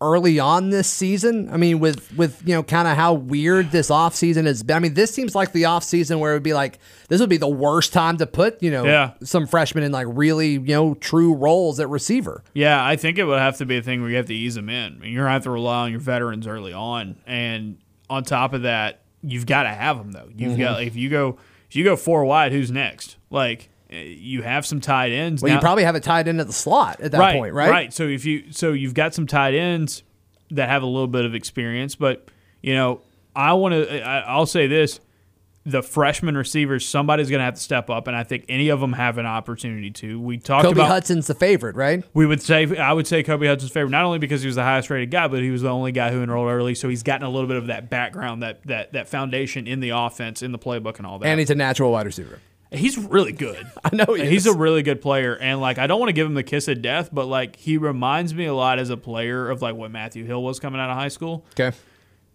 early 0.00 0.38
on 0.38 0.70
this 0.70 0.88
season? 0.90 1.48
I 1.52 1.56
mean, 1.56 1.78
with, 1.78 2.12
with 2.16 2.42
you 2.46 2.54
know, 2.54 2.62
kind 2.62 2.88
of 2.88 2.96
how 2.96 3.12
weird 3.14 3.70
this 3.70 3.90
offseason 3.90 4.46
has 4.46 4.62
been. 4.62 4.76
I 4.76 4.80
mean, 4.80 4.94
this 4.94 5.12
seems 5.12 5.34
like 5.34 5.52
the 5.52 5.64
offseason 5.64 6.18
where 6.20 6.32
it 6.32 6.36
would 6.36 6.42
be 6.42 6.54
like, 6.54 6.78
this 7.08 7.20
would 7.20 7.28
be 7.30 7.36
the 7.36 7.48
worst 7.48 7.92
time 7.92 8.16
to 8.18 8.26
put, 8.26 8.62
you 8.62 8.70
know, 8.70 8.84
Yeah. 8.84 9.12
some 9.22 9.46
freshmen 9.46 9.84
in 9.84 9.92
like 9.92 10.06
really, 10.08 10.52
you 10.52 10.60
know, 10.60 10.94
true 10.94 11.34
roles 11.34 11.80
at 11.80 11.88
receiver. 11.88 12.42
Yeah, 12.54 12.84
I 12.84 12.96
think 12.96 13.18
it 13.18 13.24
would 13.24 13.38
have 13.38 13.58
to 13.58 13.66
be 13.66 13.76
a 13.78 13.82
thing 13.82 14.00
where 14.00 14.10
you 14.10 14.16
have 14.16 14.26
to 14.26 14.34
ease 14.34 14.54
them 14.54 14.68
in. 14.68 14.94
I 14.94 14.96
mean, 14.98 15.12
you're 15.12 15.22
going 15.24 15.28
to 15.30 15.32
have 15.34 15.44
to 15.44 15.50
rely 15.50 15.84
on 15.84 15.90
your 15.90 16.00
veterans 16.00 16.46
early 16.46 16.72
on, 16.72 17.16
and 17.26 17.78
on 18.08 18.24
top 18.24 18.52
of 18.54 18.62
that, 18.62 19.02
you've 19.22 19.46
got 19.46 19.62
to 19.64 19.68
have 19.70 19.98
them 19.98 20.12
though. 20.12 20.28
You've 20.34 20.52
Mm-hmm. 20.52 20.60
got 20.60 20.82
if 20.82 20.96
you 20.96 21.08
go 21.10 21.38
if 21.68 21.76
you 21.76 21.84
go 21.84 21.94
four 21.94 22.24
wide, 22.24 22.52
who's 22.52 22.70
next? 22.70 23.16
Like 23.30 23.68
you 23.90 24.42
have 24.42 24.64
some 24.64 24.80
tight 24.80 25.12
ends. 25.12 25.42
Well, 25.42 25.52
you 25.52 25.58
probably 25.58 25.84
have 25.84 25.96
it 25.96 26.02
tied 26.02 26.28
in 26.28 26.40
at 26.40 26.46
the 26.46 26.52
slot 26.52 27.00
at 27.00 27.12
that 27.12 27.34
point, 27.34 27.54
right? 27.54 27.70
Right. 27.70 27.92
So 27.92 28.06
if 28.06 28.24
you 28.24 28.52
so 28.52 28.72
you've 28.72 28.94
got 28.94 29.14
some 29.14 29.26
tight 29.26 29.54
ends 29.54 30.02
that 30.50 30.68
have 30.68 30.82
a 30.82 30.86
little 30.86 31.08
bit 31.08 31.24
of 31.24 31.34
experience, 31.34 31.94
but 31.96 32.28
you 32.62 32.74
know, 32.74 33.02
I 33.34 33.52
want 33.54 33.74
to. 33.74 34.02
I'll 34.02 34.46
say 34.46 34.66
this: 34.66 35.00
the 35.64 35.82
freshman 35.82 36.36
receivers, 36.36 36.86
somebody's 36.86 37.30
going 37.30 37.40
to 37.40 37.44
have 37.44 37.54
to 37.54 37.60
step 37.60 37.90
up, 37.90 38.06
and 38.06 38.16
I 38.16 38.22
think 38.22 38.44
any 38.48 38.68
of 38.68 38.80
them 38.80 38.92
have 38.92 39.18
an 39.18 39.26
opportunity 39.26 39.90
to. 39.90 40.20
We 40.20 40.38
talked 40.38 40.64
Kobe 40.64 40.80
about. 40.80 40.88
Hudson's 40.88 41.26
the 41.26 41.34
favorite, 41.34 41.76
right? 41.76 42.04
We 42.14 42.26
would 42.26 42.42
say 42.42 42.76
I 42.76 42.92
would 42.92 43.06
say 43.06 43.22
Kobe 43.22 43.46
Hudson's 43.46 43.72
favorite, 43.72 43.90
not 43.90 44.04
only 44.04 44.18
because 44.18 44.42
he 44.42 44.46
was 44.46 44.56
the 44.56 44.62
highest 44.62 44.90
rated 44.90 45.10
guy, 45.10 45.28
but 45.28 45.40
he 45.40 45.50
was 45.50 45.62
the 45.62 45.68
only 45.68 45.92
guy 45.92 46.10
who 46.10 46.22
enrolled 46.22 46.50
early, 46.50 46.74
so 46.74 46.88
he's 46.88 47.02
gotten 47.02 47.26
a 47.26 47.30
little 47.30 47.48
bit 47.48 47.56
of 47.56 47.66
that 47.66 47.90
background, 47.90 48.42
that 48.42 48.62
that 48.66 48.92
that 48.92 49.08
foundation 49.08 49.66
in 49.66 49.80
the 49.80 49.90
offense, 49.90 50.42
in 50.42 50.52
the 50.52 50.58
playbook, 50.58 50.98
and 50.98 51.06
all 51.06 51.18
that. 51.18 51.26
And 51.26 51.40
he's 51.40 51.50
a 51.50 51.54
natural 51.54 51.92
wide 51.92 52.06
receiver. 52.06 52.40
He's 52.72 52.96
really 52.98 53.32
good. 53.32 53.66
I 53.84 53.94
know 53.94 54.14
he 54.14 54.26
he's 54.26 54.46
a 54.46 54.54
really 54.54 54.82
good 54.82 55.00
player, 55.02 55.36
and 55.36 55.60
like 55.60 55.78
I 55.78 55.86
don't 55.86 55.98
want 55.98 56.08
to 56.10 56.12
give 56.14 56.26
him 56.26 56.34
the 56.34 56.42
kiss 56.44 56.68
of 56.68 56.80
death, 56.82 57.10
but 57.12 57.26
like 57.26 57.56
he 57.56 57.76
reminds 57.78 58.32
me 58.34 58.46
a 58.46 58.54
lot 58.54 58.78
as 58.78 58.90
a 58.90 58.96
player 58.96 59.50
of 59.50 59.60
like 59.62 59.74
what 59.74 59.90
Matthew 59.90 60.24
Hill 60.24 60.42
was 60.42 60.60
coming 60.60 60.80
out 60.80 60.88
of 60.90 60.96
high 60.96 61.08
school 61.08 61.44
Okay. 61.58 61.76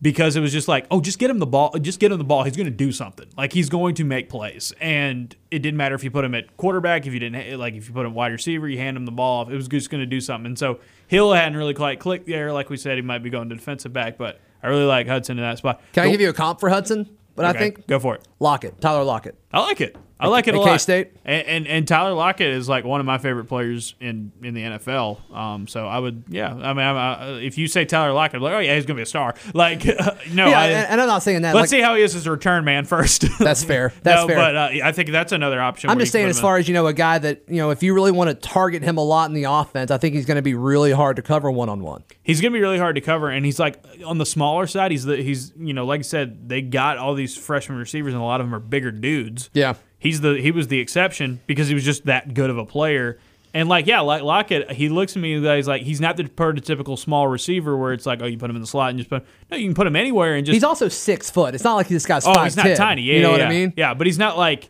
because 0.02 0.36
it 0.36 0.42
was 0.42 0.52
just 0.52 0.68
like, 0.68 0.88
oh, 0.92 1.00
just 1.00 1.20
get 1.20 1.30
him 1.30 1.40
the 1.40 1.46
ball, 1.46 1.72
just 1.80 2.00
get 2.02 2.12
him 2.12 2.18
the 2.18 2.24
ball. 2.26 2.44
He's 2.44 2.58
going 2.58 2.66
to 2.66 2.72
do 2.72 2.92
something. 2.92 3.28
Like 3.38 3.54
he's 3.54 3.70
going 3.70 3.96
to 3.96 4.04
make 4.04 4.28
plays, 4.30 4.74
and 4.82 5.34
it 5.52 5.60
didn't 5.60 5.78
matter 5.78 5.96
if 5.96 6.04
you 6.04 6.12
put 6.12 6.26
him 6.26 6.36
at 6.36 6.58
quarterback, 6.58 7.08
if 7.08 7.14
you 7.14 7.20
didn't 7.20 7.36
eh, 7.42 7.56
like 7.56 7.74
if 7.76 7.88
you 7.88 7.94
put 7.94 8.06
him 8.06 8.14
wide 8.14 8.34
receiver, 8.34 8.68
you 8.68 8.78
hand 8.78 8.98
him 8.98 9.06
the 9.06 9.12
ball. 9.14 9.50
It 9.50 9.56
was 9.56 9.68
just 9.70 9.90
going 9.90 10.02
to 10.02 10.06
do 10.06 10.20
something. 10.20 10.48
And 10.48 10.60
so 10.60 10.80
Hill 11.08 11.32
hadn't 11.34 11.58
really 11.58 11.74
quite 11.74 12.00
clicked 12.02 12.28
there. 12.28 12.52
Like 12.52 12.70
we 12.70 12.76
said, 12.78 12.98
he 12.98 13.02
might 13.02 13.20
be 13.24 13.30
going 13.30 13.48
to 13.50 13.56
defensive 13.56 13.94
back, 13.94 14.18
but 14.18 14.42
I 14.62 14.68
really 14.68 14.84
like 14.86 15.08
Hudson 15.08 15.38
in 15.38 15.44
that 15.46 15.60
spot. 15.60 15.82
Can 15.94 16.04
I 16.04 16.06
Go- 16.08 16.12
give 16.12 16.22
you 16.22 16.30
a 16.30 16.34
comp 16.34 16.60
for 16.60 16.70
Hudson? 16.70 17.10
But 17.38 17.46
I 17.46 17.54
think 17.54 17.86
go 17.88 18.00
for 18.00 18.16
it. 18.16 18.26
Lockett, 18.40 18.80
Tyler 18.80 19.04
Lockett. 19.04 19.36
I 19.52 19.60
like 19.62 19.82
it. 19.82 19.98
I 20.18 20.28
like 20.28 20.48
it 20.48 20.56
a 20.56 20.60
lot. 20.60 20.68
K-State? 20.68 21.12
and, 21.26 21.48
and 21.48 21.68
and 21.68 21.88
Tyler 21.88 22.14
Lockett 22.14 22.48
is 22.48 22.70
like 22.70 22.86
one 22.86 23.02
of 23.02 23.06
my 23.06 23.18
favorite 23.18 23.46
players 23.46 23.96
in 24.00 24.32
in 24.42 24.54
the 24.54 24.62
NFL. 24.62 25.30
Um, 25.36 25.68
so 25.68 25.86
I 25.86 26.00
would, 26.00 26.24
yeah. 26.30 26.54
I 26.54 26.74
mean, 26.74 26.86
I'm, 26.86 26.96
uh, 26.96 27.38
if 27.40 27.58
you 27.58 27.68
say 27.68 27.84
Tyler 27.84 28.14
Lockett, 28.14 28.38
I'm 28.38 28.42
like, 28.42 28.54
oh 28.54 28.60
yeah, 28.60 28.76
he's 28.76 28.86
gonna 28.86 28.96
be 28.96 29.04
a 29.04 29.06
star. 29.06 29.36
Like, 29.54 29.86
no, 30.34 30.48
yeah, 30.48 30.60
I, 30.60 30.68
and, 30.68 31.00
I'm 31.00 31.08
not 31.08 31.24
saying 31.24 31.44
that. 31.44 31.56
let's 31.56 31.72
like, 31.72 31.80
see 31.80 31.82
how 31.82 31.96
he 31.96 32.02
is 32.02 32.14
as 32.14 32.28
a 32.28 32.32
return 32.32 32.66
man 32.66 32.84
first. 32.86 33.26
That's 33.40 33.64
fair. 33.64 33.94
That's 34.04 34.24
no, 34.24 34.28
fair. 34.28 34.36
but 34.36 34.56
uh, 34.56 34.70
I 34.84 34.92
think 34.92 35.12
that's 35.12 35.32
another 35.32 35.62
option. 35.62 35.90
I'm 35.90 36.00
just 36.00 36.12
saying, 36.12 36.28
as 36.28 36.40
far 36.40 36.58
as 36.58 36.68
you 36.68 36.74
know, 36.74 36.88
a 36.88 36.94
guy 36.94 37.18
that 37.20 37.44
you 37.48 37.58
know, 37.58 37.70
if 37.70 37.84
you 37.84 37.94
really 37.94 38.12
want 38.12 38.30
to 38.30 38.36
target 38.36 38.84
him 38.84 38.98
a 38.98 39.04
lot 39.04 39.30
in 39.30 39.34
the 39.34 39.46
offense, 39.46 39.92
I 39.92 39.98
think 39.98 40.14
he's 40.14 40.26
going 40.26 40.36
to 40.36 40.42
be 40.42 40.56
really 40.56 40.92
hard 40.92 41.16
to 41.16 41.22
cover 41.22 41.50
one 41.50 41.70
on 41.70 41.82
one. 41.84 42.04
he's 42.24 42.42
gonna 42.42 42.54
be 42.54 42.60
really 42.60 42.80
hard 42.80 42.96
to 42.96 43.02
cover, 43.02 43.30
and 43.30 43.46
he's 43.46 43.60
like 43.60 43.82
on 44.06 44.18
the 44.18 44.26
smaller 44.26 44.68
side. 44.68 44.92
He's 44.92 45.06
the 45.06 45.18
he's 45.18 45.54
you 45.58 45.74
know, 45.74 45.86
like 45.86 46.00
I 46.00 46.04
said, 46.04 46.50
they 46.50 46.62
got 46.62 46.98
all 46.98 47.14
these 47.14 47.38
freshman 47.38 47.78
receivers, 47.78 48.14
and 48.14 48.22
a 48.22 48.26
lot 48.26 48.42
of 48.42 48.48
them 48.48 48.56
are 48.56 48.60
bigger 48.60 48.92
dudes. 48.92 49.50
Yeah. 49.54 49.76
He's 50.06 50.22
the 50.22 50.40
he 50.40 50.52
was 50.52 50.68
the 50.68 50.80
exception 50.80 51.40
because 51.48 51.68
he 51.68 51.74
was 51.74 51.84
just 51.84 52.06
that 52.06 52.34
good 52.34 52.50
of 52.50 52.58
a 52.58 52.66
player. 52.66 53.18
And 53.54 53.70
like 53.70 53.88
yeah, 53.88 54.02
like 54.02 54.22
Lockett, 54.22 54.72
he 54.74 54.90
looks 54.90 55.16
at 55.16 55.22
me 55.22 55.34
and 55.34 55.46
he's 55.46 55.68
like 55.68 55.82
he's 55.82 56.02
not 56.02 56.18
the 56.18 56.26
prototypical 56.26 57.00
small 57.00 57.28
receiver 57.28 57.76
where 57.78 57.94
it's 57.94 58.06
like 58.06 58.22
oh 58.22 58.26
you 58.26 58.38
put 58.38 58.50
him 58.50 58.56
in 58.56 58.62
the 58.62 58.68
slot 58.68 58.90
and 58.90 59.00
just 59.00 59.10
put 59.10 59.26
no 59.50 59.58
you 59.58 59.66
can 59.68 59.74
put 59.74 59.88
him 59.88 59.96
anywhere 59.96 60.36
and 60.36 60.46
just 60.46 60.54
He's 60.54 60.64
also 60.64 60.90
six 60.90 61.30
foot. 61.30 61.56
It's 61.56 61.64
not 61.64 61.76
like 61.76 61.88
this 61.88 62.06
guy's 62.06 62.28
oh 62.28 62.44
he's 62.44 62.56
not 62.58 62.76
tiny 62.76 63.04
yeah 63.04 63.14
you 63.16 63.22
know 63.22 63.30
yeah, 63.30 63.32
what 63.32 63.40
yeah. 63.40 63.48
I 63.48 63.50
mean? 63.50 63.74
yeah 63.78 63.94
but 63.94 64.08
he's 64.08 64.20
not 64.20 64.38
like 64.38 64.70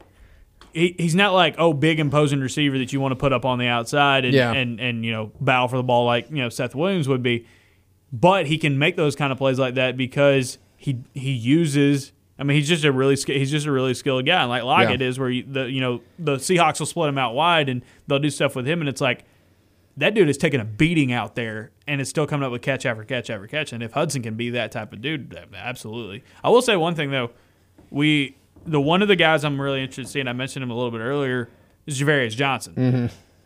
he, 0.71 0.95
he's 0.99 1.15
not 1.15 1.33
like 1.33 1.55
oh 1.57 1.73
big 1.73 1.99
imposing 1.99 2.39
receiver 2.41 2.77
that 2.77 2.93
you 2.93 2.99
want 3.01 3.11
to 3.11 3.15
put 3.15 3.33
up 3.33 3.43
on 3.43 3.57
the 3.59 3.67
outside 3.67 4.23
and, 4.23 4.33
Yeah. 4.33 4.53
and 4.53 4.79
and 4.79 5.03
you 5.03 5.11
know 5.11 5.31
battle 5.41 5.67
for 5.67 5.77
the 5.77 5.83
ball 5.83 6.05
like 6.05 6.29
you 6.29 6.37
know 6.37 6.49
Seth 6.49 6.75
Williams 6.75 7.07
would 7.07 7.23
be, 7.23 7.47
but 8.13 8.45
he 8.45 8.57
can 8.57 8.77
make 8.77 8.95
those 8.95 9.15
kind 9.15 9.31
of 9.31 9.37
plays 9.39 9.57
like 9.57 9.73
that 9.75 9.97
because 9.97 10.57
he 10.77 10.99
he 11.13 11.31
uses. 11.31 12.11
I 12.37 12.43
mean, 12.43 12.57
he's 12.57 12.67
just 12.67 12.83
a 12.83 12.91
really 12.91 13.15
sk- 13.15 13.29
he's 13.29 13.51
just 13.51 13.65
a 13.65 13.71
really 13.71 13.93
skilled 13.93 14.25
guy, 14.25 14.41
and 14.41 14.49
like 14.49 14.63
Lockett 14.63 14.99
Yeah. 15.01 15.07
is, 15.07 15.17
where 15.17 15.29
you, 15.29 15.43
the 15.43 15.71
you 15.71 15.79
know 15.81 16.01
the 16.19 16.35
Seahawks 16.35 16.79
will 16.79 16.85
split 16.87 17.09
him 17.09 17.17
out 17.17 17.33
wide 17.33 17.69
and 17.69 17.81
they'll 18.07 18.19
do 18.19 18.29
stuff 18.29 18.55
with 18.55 18.67
him, 18.67 18.81
and 18.81 18.89
it's 18.89 19.01
like 19.01 19.23
that 19.97 20.13
dude 20.13 20.27
is 20.27 20.37
taking 20.37 20.59
a 20.59 20.65
beating 20.65 21.13
out 21.13 21.35
there 21.35 21.71
and 21.87 22.01
is 22.01 22.09
still 22.09 22.27
coming 22.27 22.45
up 22.45 22.51
with 22.51 22.61
catch 22.61 22.85
after 22.85 23.03
catch 23.05 23.29
after 23.29 23.47
catch. 23.47 23.71
And 23.71 23.81
if 23.81 23.93
Hudson 23.93 24.21
can 24.21 24.35
be 24.35 24.49
that 24.49 24.71
type 24.73 24.91
of 24.91 25.01
dude, 25.01 25.37
absolutely. 25.55 26.23
I 26.43 26.49
will 26.49 26.61
say 26.61 26.75
one 26.75 26.95
thing 26.95 27.11
though, 27.11 27.31
we 27.89 28.35
the 28.65 28.81
one 28.81 29.01
of 29.01 29.07
the 29.07 29.15
guys 29.15 29.45
I'm 29.45 29.61
really 29.61 29.81
interested 29.81 30.19
in, 30.19 30.27
I 30.27 30.33
mentioned 30.33 30.63
him 30.63 30.71
a 30.71 30.75
little 30.75 30.91
bit 30.91 30.99
earlier, 30.99 31.49
is 31.85 31.97
Javarius 32.01 32.35
Johnson. 32.35 32.73
Mm-hmm. 32.75 33.05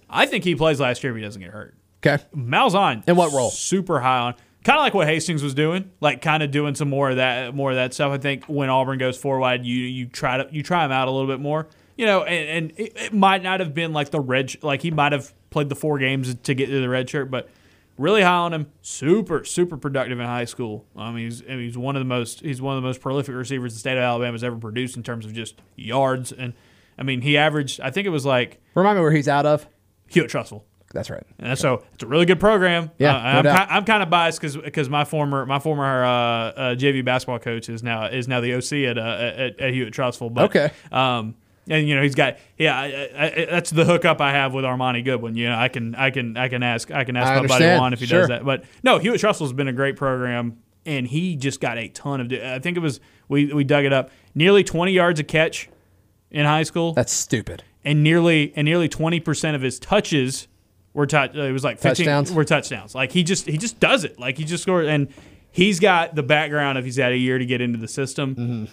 I 0.10 0.26
think 0.26 0.44
he 0.44 0.56
plays 0.56 0.80
last 0.80 1.04
year 1.04 1.12
if 1.12 1.18
he 1.18 1.22
doesn't 1.22 1.42
get 1.42 1.52
hurt. 1.52 1.76
Okay. 2.04 2.24
Malzahn. 2.36 3.08
In 3.08 3.16
what 3.16 3.32
role? 3.34 3.52
Super 3.52 4.00
high 4.00 4.20
on. 4.20 4.36
Kind 4.64 4.78
of 4.78 4.84
like 4.84 4.94
what 4.94 5.08
Hastings 5.08 5.42
was 5.42 5.54
doing, 5.54 5.90
like 6.02 6.22
kind 6.22 6.44
of 6.44 6.52
doing 6.52 6.76
some 6.76 6.90
more 6.90 7.10
of 7.10 7.16
that, 7.16 7.56
more 7.56 7.70
of 7.72 7.78
that 7.78 7.94
stuff. 7.94 8.12
I 8.12 8.18
think 8.18 8.46
when 8.46 8.70
Auburn 8.70 8.98
goes 8.98 9.18
four 9.18 9.40
wide, 9.40 9.66
you 9.66 9.78
you 9.78 10.06
try 10.06 10.38
to 10.38 10.48
you 10.52 10.62
try 10.64 10.84
him 10.84 10.92
out 10.92 11.08
a 11.08 11.12
little 11.12 11.28
bit 11.28 11.40
more, 11.40 11.68
you 11.96 12.06
know, 12.06 12.24
and, 12.24 12.72
and 12.72 12.80
it, 12.80 12.94
it 12.98 13.14
might 13.14 13.42
not 13.42 13.62
have 13.62 13.74
been 13.74 13.94
like 13.94 14.10
the 14.12 14.20
red, 14.20 14.62
like 14.62 14.82
he 14.82 14.92
might 14.92 15.14
have 15.14 15.34
played 15.50 15.70
the 15.70 15.76
four 15.76 15.98
games 15.98 16.36
to 16.36 16.54
get 16.54 16.66
to 16.66 16.82
the 16.82 16.90
red 16.90 17.10
shirt, 17.10 17.32
but 17.32 17.50
really 17.98 18.22
high 18.22 18.32
on 18.32 18.54
him. 18.54 18.68
Super 18.82 19.46
super 19.46 19.78
productive 19.78 20.20
in 20.20 20.26
high 20.26 20.46
school. 20.46 20.86
I 20.96 21.10
mean, 21.12 21.26
he's 21.26 21.42
I 21.44 21.52
mean, 21.52 21.60
he's 21.62 21.78
one 21.78 21.96
of 21.96 22.02
the 22.02 22.06
most 22.06 22.42
he's 22.42 22.62
one 22.62 22.76
of 22.76 22.84
the 22.84 22.88
most 22.88 23.00
prolific 23.00 23.36
receivers 23.36 23.74
the 23.74 23.80
state 23.80 23.98
of 23.98 24.04
Alabama's 24.04 24.44
ever 24.44 24.58
produced 24.58 24.98
in 24.98 25.04
terms 25.04 25.26
of 25.26 25.34
just 25.34 25.62
yards, 25.78 26.34
and 26.34 26.54
I 26.98 27.04
mean 27.04 27.22
he 27.22 27.38
averaged 27.38 27.80
I 27.80 27.92
think 27.92 28.08
it 28.08 28.12
was 28.12 28.26
like 28.26 28.62
Remind 28.76 28.98
me 28.98 29.04
where 29.04 29.12
he's 29.12 29.30
out 29.30 29.46
of. 29.46 29.68
Hewitt-Trussville. 30.08 30.64
That's 30.94 31.10
right. 31.10 31.24
And 31.38 31.58
so 31.58 31.84
it's 31.94 32.04
a 32.04 32.08
really 32.08 32.26
good 32.26 32.40
program. 32.40 32.90
Yeah, 32.98 33.16
Uh, 33.16 33.20
I'm, 33.20 33.44
ki- 33.44 33.74
I'm 33.74 33.86
kind 33.86 34.02
of 34.04 34.10
biased 34.10 34.40
because 34.42 34.58
because 34.58 34.90
my 34.90 35.06
former 35.06 35.46
my 35.46 35.60
former 35.60 36.04
uh, 36.04 36.10
uh, 36.10 36.76
JV 36.76 37.06
basketball 37.06 37.38
coach 37.40 37.70
is 37.70 37.84
now 37.84 38.06
is 38.06 38.28
now 38.28 38.42
the 38.42 38.56
OC 38.56 38.90
at 38.90 38.98
uh, 38.98 39.02
at, 39.02 39.60
at 39.60 39.74
Hewitt-Trussville. 39.74 40.34
But, 40.34 40.46
Okay. 40.46 40.72
Um, 40.92 41.36
and 41.68 41.88
you 41.88 41.96
know 41.96 42.02
he's 42.02 42.16
got 42.16 42.38
yeah 42.58 42.76
I, 42.80 42.86
I, 43.16 43.46
that's 43.52 43.70
the 43.70 43.86
hookup 43.86 44.20
I 44.22 44.32
have 44.32 44.54
with 44.56 44.66
Armani 44.66 45.06
Goodwin. 45.06 45.36
You 45.36 45.50
know 45.50 45.56
I 45.56 45.68
can 45.68 45.94
I 45.94 46.10
can 46.10 46.36
I 46.36 46.48
can 46.48 46.64
ask 46.64 46.90
I 46.90 47.04
can 47.04 47.16
ask 47.16 47.30
I 47.32 47.42
my 47.42 47.48
buddy. 47.48 47.66
Juan 47.66 47.94
if 47.94 48.00
he 48.00 48.08
Sure. 48.08 48.22
does 48.22 48.30
that. 48.30 48.44
But 48.44 48.64
no, 48.82 48.98
Hewitt-Trussville's 48.98 49.54
been 49.54 49.68
a 49.68 49.74
great 49.74 49.96
program, 49.96 50.58
and 50.88 51.06
he 51.06 51.36
just 51.36 51.62
got 51.62 51.78
a 51.78 51.88
ton 51.90 52.22
of. 52.22 52.34
I 52.34 52.58
think 52.58 52.76
it 52.76 52.80
was 52.80 53.00
we 53.28 53.54
we 53.54 53.64
dug 53.64 53.86
it 53.86 53.94
up 53.94 54.10
nearly 54.34 54.64
20 54.64 54.92
yards 54.92 55.20
a 55.20 55.24
catch 55.24 55.70
in 56.32 56.46
high 56.48 56.64
school 56.64 56.94
That's 56.94 57.14
stupid. 57.14 57.64
and 57.84 58.02
nearly 58.04 58.52
and 58.56 58.66
nearly 58.66 58.90
twenty 58.90 59.20
percent 59.20 59.56
of 59.56 59.62
his 59.62 59.78
touches 59.78 60.48
were 60.94 61.06
touch. 61.06 61.36
It 61.36 61.52
was 61.52 61.64
like 61.64 61.78
15 61.80 62.06
Touchdowns? 62.06 62.32
Were 62.32 62.46
touchdowns. 62.46 62.96
Like 62.96 63.12
he 63.12 63.24
just 63.24 63.46
he 63.46 63.58
just 63.58 63.80
does 63.80 64.04
it. 64.04 64.20
Like 64.20 64.38
he 64.38 64.44
just 64.44 64.64
scores, 64.64 64.88
and 64.88 65.08
he's 65.52 65.80
got 65.80 66.16
the 66.16 66.24
background 66.24 66.78
of 66.78 66.86
he's 66.86 66.98
had 66.98 67.12
a 67.12 67.18
year 67.18 67.38
to 67.38 67.46
get 67.46 67.62
into 67.62 67.78
the 67.80 67.88
system. 67.88 68.36
Mm-hmm. 68.36 68.66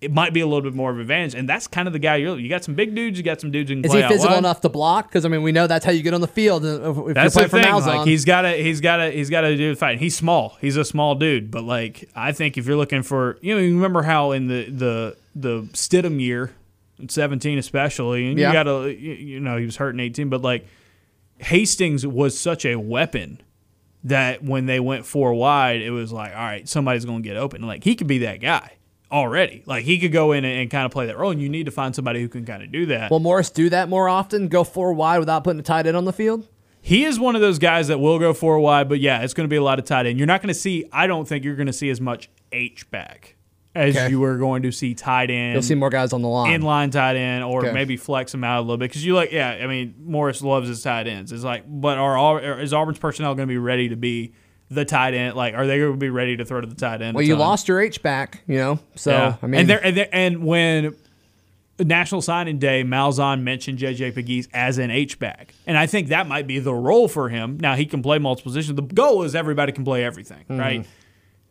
It 0.00 0.12
might 0.12 0.32
be 0.32 0.40
a 0.40 0.46
little 0.46 0.62
bit 0.62 0.74
more 0.74 0.90
of 0.90 0.96
an 0.96 1.02
advantage, 1.02 1.36
and 1.36 1.48
that's 1.48 1.68
kind 1.68 1.86
of 1.86 1.92
the 1.92 2.00
guy 2.00 2.16
you're. 2.16 2.36
You 2.36 2.48
got 2.48 2.64
some 2.64 2.74
big 2.74 2.92
dudes. 2.92 3.16
You 3.18 3.22
got 3.22 3.40
some 3.40 3.52
dudes 3.52 3.70
can 3.70 3.84
Is 3.84 3.92
he 3.92 4.02
physical 4.02 4.36
enough 4.36 4.60
to 4.62 4.68
block? 4.68 5.06
Because 5.08 5.24
I 5.24 5.28
mean, 5.28 5.42
we 5.42 5.52
know 5.52 5.68
that's 5.68 5.84
how 5.84 5.92
you 5.92 6.02
get 6.02 6.12
on 6.12 6.20
the 6.20 6.26
field. 6.26 6.64
and 6.64 6.84
If, 6.84 7.08
if 7.10 7.14
That's 7.14 7.36
you're 7.36 7.44
the 7.44 7.50
thing. 7.50 7.64
Malzahn, 7.66 7.86
Like 7.98 8.08
he's 8.08 8.24
got 8.24 8.42
to, 8.42 8.50
he's 8.50 8.80
got 8.80 8.96
to, 8.96 9.10
he's 9.12 9.30
got 9.30 9.42
to 9.42 9.56
do 9.56 9.70
the 9.74 9.78
fight. 9.78 10.00
He's 10.00 10.16
small. 10.16 10.56
He's 10.60 10.76
a 10.76 10.84
small 10.84 11.14
dude, 11.14 11.52
but 11.52 11.62
like 11.62 12.10
I 12.16 12.32
think 12.32 12.58
if 12.58 12.66
you're 12.66 12.76
looking 12.76 13.04
for, 13.04 13.38
you 13.42 13.54
know, 13.54 13.60
you 13.60 13.76
remember 13.76 14.02
how 14.02 14.32
in 14.32 14.48
the 14.48 14.64
the 14.70 15.16
the 15.36 15.62
Stidham 15.72 16.20
year, 16.20 16.50
17 17.08 17.58
especially, 17.58 18.26
and 18.28 18.36
Yeah. 18.40 18.48
you 18.48 18.52
got 18.52 18.62
to, 18.64 18.90
you 18.92 19.38
know, 19.38 19.56
he 19.56 19.64
was 19.66 19.76
hurt 19.76 19.94
in 19.94 20.00
18, 20.00 20.28
but 20.28 20.42
like 20.42 20.66
Hastings 21.42 22.06
was 22.06 22.38
such 22.38 22.64
a 22.64 22.76
weapon 22.76 23.40
that 24.04 24.42
when 24.42 24.66
they 24.66 24.80
went 24.80 25.06
four 25.06 25.34
wide, 25.34 25.80
it 25.80 25.90
was 25.90 26.12
like, 26.12 26.32
all 26.32 26.38
right, 26.42 26.68
somebody's 26.68 27.04
going 27.04 27.22
to 27.22 27.28
get 27.28 27.36
open. 27.36 27.62
Like 27.62 27.84
he 27.84 27.94
could 27.94 28.06
be 28.06 28.18
that 28.18 28.40
guy 28.40 28.72
already. 29.10 29.62
Like 29.66 29.84
he 29.84 29.98
could 29.98 30.12
go 30.12 30.32
in 30.32 30.44
and, 30.44 30.60
and 30.60 30.70
kind 30.70 30.86
of 30.86 30.92
play 30.92 31.06
that 31.06 31.18
role, 31.18 31.30
and 31.30 31.40
you 31.40 31.48
need 31.48 31.66
to 31.66 31.72
find 31.72 31.94
somebody 31.94 32.20
who 32.20 32.28
can 32.28 32.44
kind 32.44 32.62
of 32.62 32.72
do 32.72 32.86
that. 32.86 33.10
Will 33.10 33.20
Morris 33.20 33.50
do 33.50 33.68
that 33.70 33.88
more 33.88 34.08
often? 34.08 34.48
Go 34.48 34.64
four 34.64 34.92
wide 34.92 35.18
without 35.18 35.44
putting 35.44 35.60
a 35.60 35.62
tight 35.62 35.86
end 35.86 35.96
on 35.96 36.04
the 36.04 36.12
field? 36.12 36.48
He 36.80 37.04
is 37.04 37.20
one 37.20 37.36
of 37.36 37.40
those 37.40 37.60
guys 37.60 37.86
that 37.88 37.98
will 37.98 38.18
go 38.18 38.34
four 38.34 38.58
wide, 38.58 38.88
but 38.88 38.98
yeah, 38.98 39.22
it's 39.22 39.34
going 39.34 39.44
to 39.44 39.50
be 39.50 39.56
a 39.56 39.62
lot 39.62 39.78
of 39.78 39.84
tight 39.84 40.06
end. 40.06 40.18
You're 40.18 40.26
not 40.26 40.42
going 40.42 40.48
to 40.48 40.54
see. 40.54 40.88
I 40.92 41.06
don't 41.06 41.28
think 41.28 41.44
you're 41.44 41.54
going 41.54 41.68
to 41.68 41.72
see 41.72 41.90
as 41.90 42.00
much 42.00 42.28
H 42.50 42.90
back 42.90 43.36
as 43.74 43.96
Okay. 43.96 44.10
you 44.10 44.22
are 44.24 44.36
going 44.36 44.62
to 44.62 44.72
see 44.72 44.94
tight 44.94 45.30
end. 45.30 45.54
You'll 45.54 45.62
see 45.62 45.74
more 45.74 45.90
guys 45.90 46.12
on 46.12 46.22
the 46.22 46.28
line. 46.28 46.52
in 46.52 46.62
line 46.62 46.90
tight 46.90 47.16
end, 47.16 47.44
or 47.44 47.64
Okay. 47.64 47.72
maybe 47.72 47.96
flex 47.96 48.34
him 48.34 48.44
out 48.44 48.58
a 48.58 48.62
little 48.62 48.76
bit 48.76 48.90
because 48.90 49.04
you 49.04 49.14
like. 49.14 49.32
Yeah, 49.32 49.50
I 49.50 49.66
mean 49.66 49.94
Morris 50.04 50.42
loves 50.42 50.68
his 50.68 50.82
tight 50.82 51.06
ends. 51.06 51.32
It's 51.32 51.44
like, 51.44 51.64
but 51.66 51.98
are 51.98 52.16
all 52.16 52.38
is 52.38 52.72
Auburn's 52.72 52.98
personnel 52.98 53.34
going 53.34 53.48
to 53.48 53.52
be 53.52 53.58
ready 53.58 53.88
to 53.88 53.96
be 53.96 54.32
the 54.70 54.84
tight 54.84 55.14
end? 55.14 55.36
Like, 55.36 55.54
are 55.54 55.66
they 55.66 55.78
going 55.78 55.92
to 55.92 55.96
be 55.98 56.10
ready 56.10 56.36
to 56.36 56.44
throw 56.44 56.60
to 56.60 56.66
the 56.66 56.74
tight 56.74 57.02
end? 57.02 57.14
well, 57.14 57.24
you 57.24 57.36
lost 57.36 57.68
your 57.68 57.80
H 57.80 58.02
back, 58.02 58.42
you 58.46 58.56
know. 58.56 58.78
So 58.94 59.10
Yeah. 59.10 59.36
I 59.42 59.46
mean, 59.46 59.60
and 59.62 59.70
there 59.70 59.84
and, 59.84 59.96
there, 59.96 60.08
and 60.12 60.44
when 60.44 60.94
National 61.78 62.20
Signing 62.20 62.58
Day, 62.58 62.84
Malzahn 62.84 63.42
mentioned 63.42 63.78
JJ 63.78 64.12
Pegues 64.12 64.48
as 64.52 64.78
an 64.78 64.90
H 64.90 65.18
back, 65.18 65.54
and 65.66 65.78
I 65.78 65.86
think 65.86 66.08
that 66.08 66.26
might 66.28 66.46
be 66.46 66.58
the 66.58 66.74
role 66.74 67.08
for 67.08 67.28
him. 67.28 67.58
Now 67.60 67.74
he 67.74 67.86
can 67.86 68.02
play 68.02 68.18
multiple 68.18 68.50
positions. 68.50 68.76
The 68.76 68.82
goal 68.82 69.22
is 69.22 69.34
everybody 69.34 69.72
can 69.72 69.84
play 69.84 70.04
everything, 70.04 70.40
mm-hmm. 70.40 70.58
right? 70.58 70.86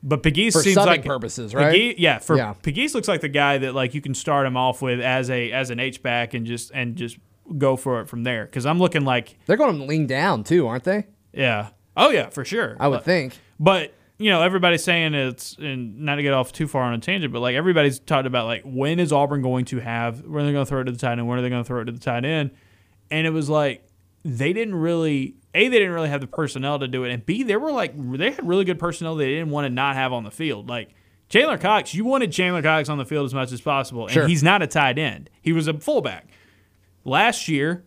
But 0.03 0.23
Pegues. 0.23 0.53
For 0.53 0.61
seems 0.61 0.77
like 0.77 1.05
purposes, 1.05 1.53
right? 1.53 1.73
Pegues- 1.73 1.99
yeah, 1.99 2.17
for 2.19 2.35
Yeah. 2.37 2.53
Pegues 2.63 2.95
looks 2.95 3.07
like 3.07 3.21
the 3.21 3.29
guy 3.29 3.59
that 3.59 3.75
like 3.75 3.93
you 3.93 4.01
can 4.01 4.13
start 4.15 4.47
him 4.47 4.57
off 4.57 4.81
with 4.81 4.99
as 4.99 5.29
a 5.29 5.51
as 5.51 5.69
an 5.69 5.79
H 5.79 6.01
back 6.01 6.33
and 6.33 6.45
just 6.45 6.71
and 6.73 6.95
just 6.95 7.17
go 7.57 7.75
for 7.75 8.01
it 8.01 8.07
from 8.09 8.23
there. 8.23 8.45
Because 8.45 8.65
I'm 8.65 8.79
looking 8.79 9.05
like 9.05 9.37
they're 9.45 9.57
going 9.57 9.77
to 9.77 9.83
lean 9.83 10.07
down 10.07 10.43
too, 10.43 10.67
aren't 10.67 10.83
they? 10.85 11.05
yeah, 11.33 11.69
oh 11.95 12.09
yeah, 12.09 12.29
for 12.29 12.43
sure. 12.43 12.75
I 12.79 12.87
would 12.87 12.97
But- 12.97 13.05
think. 13.05 13.37
but 13.59 13.93
you 14.17 14.29
know, 14.29 14.41
everybody's 14.43 14.83
saying 14.83 15.13
it's 15.15 15.55
and 15.57 15.99
not 16.01 16.15
to 16.15 16.21
get 16.23 16.31
off 16.33 16.51
too 16.51 16.67
far 16.67 16.83
on 16.83 16.93
a 16.93 16.99
tangent, 16.99 17.33
but 17.33 17.39
like 17.39 17.55
everybody's 17.55 17.97
talked 17.99 18.27
about 18.27 18.45
like 18.45 18.61
when 18.63 18.99
is 18.99 19.11
Auburn 19.11 19.41
going 19.41 19.65
to 19.65 19.79
have 19.79 20.21
when 20.25 20.43
are 20.43 20.47
they 20.47 20.53
going 20.53 20.65
to 20.65 20.69
throw 20.69 20.81
it 20.81 20.85
to 20.85 20.91
the 20.91 20.97
tight 20.99 21.13
end? 21.13 21.27
When 21.27 21.37
are 21.39 21.41
they 21.41 21.49
going 21.49 21.63
to 21.63 21.67
throw 21.67 21.81
it 21.81 21.85
to 21.85 21.91
the 21.91 21.99
tight 21.99 22.23
end? 22.25 22.51
And 23.09 23.25
it 23.27 23.31
was 23.31 23.49
like 23.49 23.83
they 24.23 24.53
didn't 24.53 24.75
really 24.75 25.35
a 25.53 25.67
they 25.67 25.79
didn't 25.79 25.93
really 25.93 26.09
have 26.09 26.21
the 26.21 26.27
personnel 26.27 26.79
to 26.79 26.87
do 26.87 27.03
it, 27.03 27.11
and 27.11 27.25
b 27.25 27.43
they 27.43 27.55
were 27.57 27.71
like 27.71 27.93
they 28.17 28.31
had 28.31 28.47
really 28.47 28.63
good 28.65 28.79
personnel 28.79 29.15
they 29.15 29.29
didn't 29.29 29.49
want 29.49 29.65
to 29.65 29.69
not 29.69 29.95
have 29.95 30.13
on 30.13 30.23
the 30.23 30.31
field. 30.31 30.69
Like 30.69 30.89
Chandler 31.29 31.57
Cox, 31.57 31.93
you 31.93 32.05
wanted 32.05 32.31
Chandler 32.31 32.61
Cox 32.61 32.89
on 32.89 32.97
the 32.97 33.05
field 33.05 33.25
as 33.25 33.33
much 33.33 33.51
as 33.51 33.61
possible, 33.61 34.03
and 34.03 34.11
Sure. 34.13 34.27
he's 34.27 34.43
not 34.43 34.61
a 34.61 34.67
tight 34.67 34.97
end. 34.99 35.29
He 35.41 35.51
was 35.53 35.67
a 35.67 35.73
fullback 35.73 36.27
last 37.03 37.47
year. 37.47 37.83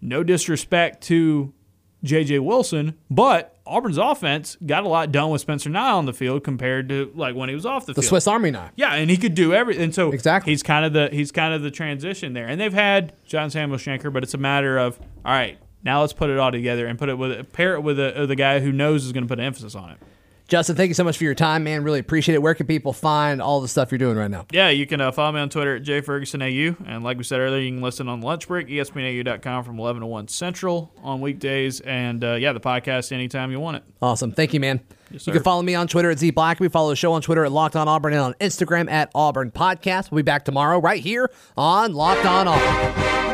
No 0.00 0.22
disrespect 0.22 1.02
to 1.04 1.54
J.J. 2.02 2.40
Wilson, 2.40 2.94
but 3.10 3.56
Auburn's 3.66 3.96
offense 3.96 4.58
got 4.66 4.84
a 4.84 4.88
lot 4.88 5.10
done 5.10 5.30
with 5.30 5.40
Spencer 5.40 5.70
Nigh 5.70 5.92
on 5.92 6.04
the 6.04 6.12
field 6.12 6.44
compared 6.44 6.90
to 6.90 7.10
like 7.14 7.34
when 7.34 7.48
he 7.48 7.54
was 7.54 7.64
off 7.64 7.86
the, 7.86 7.92
The 7.94 8.02
field. 8.02 8.04
The 8.04 8.08
Swiss 8.08 8.26
Army 8.26 8.50
knife. 8.50 8.72
Yeah, 8.76 8.92
and 8.94 9.08
he 9.10 9.16
could 9.16 9.34
do 9.34 9.54
everything. 9.54 9.90
So 9.92 10.12
Exactly. 10.12 10.52
he's 10.52 10.62
kind 10.62 10.84
of 10.84 10.92
the 10.92 11.08
he's 11.10 11.32
kind 11.32 11.54
of 11.54 11.62
the 11.62 11.70
transition 11.70 12.34
there. 12.34 12.46
And 12.46 12.60
they've 12.60 12.74
had 12.74 13.14
John 13.24 13.48
Samuel 13.48 13.78
Shenker, 13.78 14.12
but 14.12 14.22
it's 14.22 14.34
a 14.34 14.38
matter 14.38 14.76
of 14.76 14.98
all 15.24 15.32
right, 15.32 15.56
now 15.84 16.00
let's 16.00 16.12
put 16.12 16.30
it 16.30 16.38
all 16.38 16.50
together 16.50 16.86
and 16.86 16.98
put 16.98 17.08
it 17.08 17.18
with 17.18 17.52
pair 17.52 17.74
it 17.74 17.80
with 17.80 17.98
a, 17.98 18.26
with 18.26 18.36
guy 18.36 18.60
who 18.60 18.72
knows 18.72 19.04
is 19.04 19.12
going 19.12 19.24
to 19.24 19.28
put 19.28 19.38
an 19.38 19.44
emphasis 19.44 19.74
on 19.74 19.90
it. 19.90 19.98
Justin, 20.46 20.76
thank 20.76 20.88
you 20.88 20.94
so 20.94 21.04
much 21.04 21.16
for 21.16 21.24
your 21.24 21.34
time, 21.34 21.64
man. 21.64 21.84
Really 21.84 21.98
appreciate 22.00 22.34
it. 22.34 22.42
Where 22.42 22.54
can 22.54 22.66
people 22.66 22.92
find 22.92 23.40
all 23.40 23.62
the 23.62 23.68
stuff 23.68 23.90
you're 23.90 23.98
doing 23.98 24.16
right 24.16 24.30
now? 24.30 24.44
Yeah, 24.52 24.68
you 24.68 24.86
can 24.86 25.00
uh, 25.00 25.10
follow 25.10 25.32
me 25.32 25.40
on 25.40 25.48
Twitter 25.48 25.76
at 25.76 25.84
jfergusonau. 25.84 26.76
And 26.86 27.02
like 27.02 27.16
we 27.16 27.24
said 27.24 27.40
earlier, 27.40 27.62
you 27.62 27.70
can 27.70 27.80
listen 27.80 28.08
on 28.08 28.20
the 28.20 28.26
lunch 28.26 28.46
break, 28.46 28.68
espnau.com 28.68 29.64
from 29.64 29.78
11 29.78 30.00
to 30.00 30.06
1 30.06 30.28
Central 30.28 30.92
on 31.02 31.22
weekdays. 31.22 31.80
And 31.80 32.22
uh, 32.22 32.34
yeah, 32.34 32.52
the 32.52 32.60
podcast 32.60 33.10
anytime 33.10 33.52
you 33.52 33.60
want 33.60 33.78
it. 33.78 33.84
Awesome. 34.02 34.32
Thank 34.32 34.52
you, 34.52 34.60
man. 34.60 34.80
sir. 35.16 35.30
you 35.30 35.32
can 35.32 35.42
follow 35.42 35.62
me 35.62 35.74
on 35.74 35.88
Twitter 35.88 36.10
at 36.10 36.18
Z 36.18 36.32
Blackerby. 36.32 36.70
Follow 36.70 36.90
the 36.90 36.96
show 36.96 37.14
on 37.14 37.22
Twitter 37.22 37.46
at 37.46 37.50
Locked 37.50 37.74
On 37.74 37.88
Auburn 37.88 38.12
and 38.12 38.20
on 38.20 38.34
Instagram 38.34 38.90
at 38.90 39.10
Auburn 39.14 39.50
Podcast. 39.50 40.10
We'll 40.10 40.18
be 40.18 40.22
back 40.24 40.44
tomorrow 40.44 40.78
right 40.78 41.02
here 41.02 41.30
on 41.56 41.94
Locked 41.94 42.26
On 42.26 42.48
Auburn. 42.48 43.33